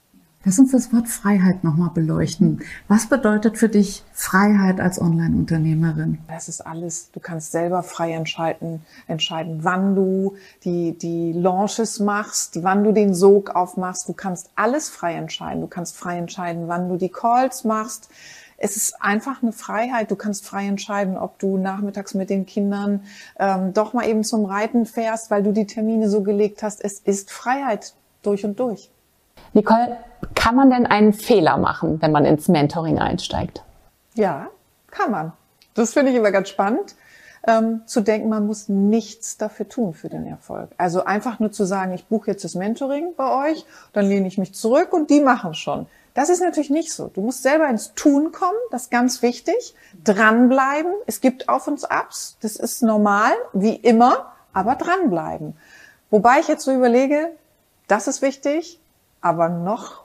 Lass 0.48 0.60
uns 0.60 0.72
das 0.72 0.94
Wort 0.94 1.08
Freiheit 1.08 1.64
nochmal 1.64 1.90
beleuchten. 1.90 2.62
Was 2.88 3.08
bedeutet 3.08 3.58
für 3.58 3.68
dich 3.68 4.04
Freiheit 4.14 4.80
als 4.80 5.02
Online-Unternehmerin? 5.02 6.20
Das 6.28 6.48
ist 6.50 6.62
alles. 6.62 7.10
Du 7.12 7.20
kannst 7.20 7.52
selber 7.52 7.82
frei 7.82 8.12
entscheiden, 8.12 8.86
entscheiden, 9.08 9.64
wann 9.64 9.96
du 9.96 10.36
die, 10.64 10.96
die 10.96 11.34
Launches 11.34 12.00
machst, 12.00 12.62
wann 12.62 12.84
du 12.84 12.92
den 12.92 13.16
Sog 13.16 13.56
aufmachst. 13.56 14.08
Du 14.08 14.14
kannst 14.14 14.52
alles 14.56 14.88
frei 14.88 15.16
entscheiden. 15.16 15.62
Du 15.62 15.68
kannst 15.68 15.98
frei 15.98 16.20
entscheiden, 16.20 16.68
wann 16.68 16.90
du 16.90 16.98
die 16.98 17.10
Calls 17.10 17.64
machst. 17.64 18.10
Es 18.58 18.76
ist 18.78 19.02
einfach 19.02 19.42
eine 19.42 19.52
Freiheit. 19.52 20.12
Du 20.12 20.16
kannst 20.16 20.46
frei 20.46 20.68
entscheiden, 20.68 21.18
ob 21.18 21.40
du 21.40 21.58
nachmittags 21.58 22.14
mit 22.14 22.30
den 22.30 22.46
Kindern 22.46 23.02
ähm, 23.40 23.74
doch 23.74 23.94
mal 23.94 24.08
eben 24.08 24.24
zum 24.24 24.46
Reiten 24.46 24.86
fährst, 24.86 25.32
weil 25.32 25.42
du 25.42 25.54
die 25.54 25.66
Termine 25.66 26.08
so 26.08 26.22
gelegt 26.22 26.62
hast. 26.62 26.84
Es 26.86 27.00
ist 27.00 27.32
Freiheit 27.32 27.96
durch 28.22 28.46
und 28.46 28.60
durch. 28.60 28.92
Nicole, 29.56 29.96
kann 30.36 30.56
man 30.56 30.70
denn 30.70 30.86
einen 30.86 31.14
Fehler 31.14 31.58
machen, 31.58 32.02
wenn 32.02 32.12
man 32.12 32.26
ins 32.26 32.50
Mentoring 32.50 33.00
einsteigt? 33.00 33.64
Ja, 34.14 34.50
kann 34.92 35.12
man. 35.12 35.32
Das 35.76 35.94
finde 35.94 36.12
ich 36.12 36.18
immer 36.18 36.32
ganz 36.32 36.50
spannend. 36.50 36.96
Ähm, 37.48 37.84
zu 37.86 38.02
denken, 38.02 38.28
man 38.28 38.46
muss 38.48 38.68
nichts 38.68 39.38
dafür 39.38 39.70
tun 39.70 39.94
für 39.94 40.10
den 40.10 40.26
Erfolg. 40.26 40.72
Also 40.78 41.06
einfach 41.06 41.40
nur 41.40 41.54
zu 41.54 41.64
sagen, 41.64 41.94
ich 41.94 42.08
buche 42.08 42.32
jetzt 42.32 42.44
das 42.44 42.56
Mentoring 42.56 43.14
bei 43.16 43.50
euch, 43.50 43.66
dann 43.94 44.08
lehne 44.08 44.28
ich 44.28 44.38
mich 44.38 44.54
zurück 44.54 44.92
und 44.92 45.10
die 45.10 45.22
machen 45.22 45.54
schon. 45.54 45.86
Das 46.16 46.30
ist 46.30 46.42
natürlich 46.42 46.72
nicht 46.72 46.92
so. 46.92 47.08
Du 47.08 47.22
musst 47.22 47.44
selber 47.44 47.70
ins 47.70 47.94
Tun 47.94 48.32
kommen, 48.32 48.58
das 48.72 48.84
ist 48.84 48.92
ganz 48.92 49.22
wichtig. 49.22 49.76
Dranbleiben. 50.04 50.92
Es 51.06 51.22
gibt 51.22 51.48
Auf 51.48 51.68
und 51.68 51.90
Abs, 51.90 52.36
das 52.42 52.56
ist 52.56 52.82
normal, 52.82 53.32
wie 53.54 53.76
immer, 53.76 54.34
aber 54.52 54.76
dranbleiben. 54.76 55.56
Wobei 56.10 56.40
ich 56.40 56.48
jetzt 56.48 56.66
so 56.66 56.74
überlege, 56.74 57.32
das 57.88 58.08
ist 58.08 58.22
wichtig, 58.22 58.80
aber 59.26 59.50
noch 59.50 60.04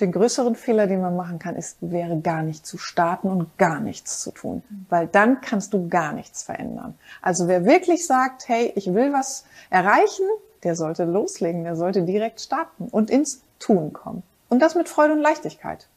den 0.00 0.12
größeren 0.12 0.54
Fehler, 0.54 0.86
den 0.86 1.00
man 1.00 1.16
machen 1.16 1.40
kann, 1.40 1.56
ist, 1.56 1.78
wäre 1.80 2.20
gar 2.20 2.44
nicht 2.44 2.64
zu 2.64 2.78
starten 2.78 3.28
und 3.28 3.58
gar 3.58 3.80
nichts 3.80 4.22
zu 4.22 4.30
tun. 4.30 4.62
Weil 4.88 5.08
dann 5.08 5.40
kannst 5.40 5.74
du 5.74 5.88
gar 5.88 6.12
nichts 6.12 6.44
verändern. 6.44 6.94
Also 7.20 7.48
wer 7.48 7.64
wirklich 7.64 8.06
sagt, 8.06 8.48
hey, 8.48 8.72
ich 8.76 8.94
will 8.94 9.12
was 9.12 9.44
erreichen, 9.70 10.24
der 10.62 10.76
sollte 10.76 11.04
loslegen, 11.04 11.64
der 11.64 11.74
sollte 11.74 12.02
direkt 12.02 12.40
starten 12.40 12.86
und 12.92 13.10
ins 13.10 13.42
Tun 13.58 13.92
kommen. 13.92 14.22
Und 14.48 14.62
das 14.62 14.76
mit 14.76 14.88
Freude 14.88 15.14
und 15.14 15.20
Leichtigkeit. 15.20 15.88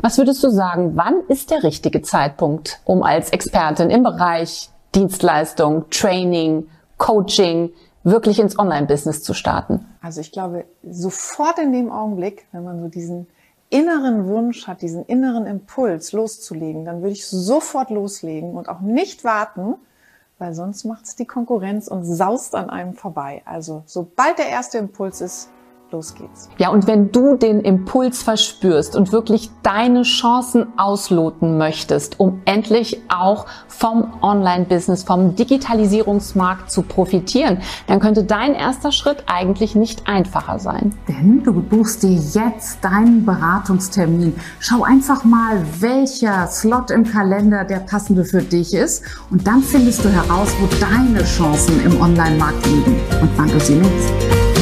Was 0.00 0.18
würdest 0.18 0.42
du 0.42 0.50
sagen, 0.50 0.96
wann 0.96 1.20
ist 1.28 1.52
der 1.52 1.62
richtige 1.62 2.02
Zeitpunkt, 2.02 2.80
um 2.84 3.04
als 3.04 3.30
Expertin 3.30 3.88
im 3.88 4.02
Bereich 4.02 4.68
Dienstleistung, 4.96 5.88
Training, 5.90 6.68
Coaching 6.98 7.70
wirklich 8.02 8.38
ins 8.38 8.58
Online-Business 8.58 9.22
zu 9.22 9.34
starten? 9.34 9.86
Also 10.00 10.20
ich 10.20 10.32
glaube, 10.32 10.64
sofort 10.82 11.58
in 11.58 11.72
dem 11.72 11.90
Augenblick, 11.90 12.46
wenn 12.52 12.64
man 12.64 12.80
so 12.80 12.88
diesen 12.88 13.26
inneren 13.68 14.26
Wunsch 14.26 14.66
hat, 14.66 14.82
diesen 14.82 15.04
inneren 15.04 15.46
Impuls 15.46 16.12
loszulegen, 16.12 16.84
dann 16.84 17.02
würde 17.02 17.12
ich 17.12 17.26
sofort 17.26 17.90
loslegen 17.90 18.54
und 18.54 18.68
auch 18.68 18.80
nicht 18.80 19.22
warten, 19.22 19.76
weil 20.38 20.54
sonst 20.54 20.84
macht 20.84 21.04
es 21.04 21.16
die 21.16 21.26
Konkurrenz 21.26 21.86
und 21.86 22.04
saust 22.04 22.54
an 22.54 22.70
einem 22.70 22.94
vorbei. 22.94 23.42
Also 23.44 23.82
sobald 23.86 24.38
der 24.38 24.48
erste 24.48 24.78
Impuls 24.78 25.20
ist, 25.20 25.50
Los 25.92 26.14
geht's. 26.14 26.48
Ja, 26.56 26.68
und 26.68 26.86
wenn 26.86 27.10
du 27.10 27.36
den 27.36 27.62
Impuls 27.62 28.22
verspürst 28.22 28.94
und 28.94 29.10
wirklich 29.10 29.50
deine 29.64 30.02
Chancen 30.02 30.68
ausloten 30.76 31.58
möchtest, 31.58 32.20
um 32.20 32.42
endlich 32.44 33.02
auch 33.08 33.46
vom 33.66 34.12
Online-Business, 34.22 35.02
vom 35.02 35.34
Digitalisierungsmarkt 35.34 36.70
zu 36.70 36.82
profitieren, 36.82 37.58
dann 37.88 37.98
könnte 37.98 38.22
dein 38.22 38.54
erster 38.54 38.92
Schritt 38.92 39.24
eigentlich 39.26 39.74
nicht 39.74 40.06
einfacher 40.06 40.60
sein. 40.60 40.94
Denn 41.08 41.42
du 41.42 41.60
buchst 41.60 42.04
dir 42.04 42.12
jetzt 42.12 42.84
deinen 42.84 43.26
Beratungstermin. 43.26 44.34
Schau 44.60 44.84
einfach 44.84 45.24
mal, 45.24 45.60
welcher 45.80 46.46
Slot 46.46 46.92
im 46.92 47.04
Kalender 47.04 47.64
der 47.64 47.80
passende 47.80 48.24
für 48.24 48.42
dich 48.42 48.74
ist 48.74 49.02
und 49.30 49.44
dann 49.44 49.60
findest 49.60 50.04
du 50.04 50.08
heraus, 50.08 50.54
wo 50.60 50.68
deine 50.78 51.24
Chancen 51.24 51.84
im 51.84 52.00
Online-Markt 52.00 52.64
liegen 52.66 53.00
und 53.20 53.30
wann 53.36 53.48
du 53.48 53.58
sie 53.58 53.74
nutzt. 53.74 54.59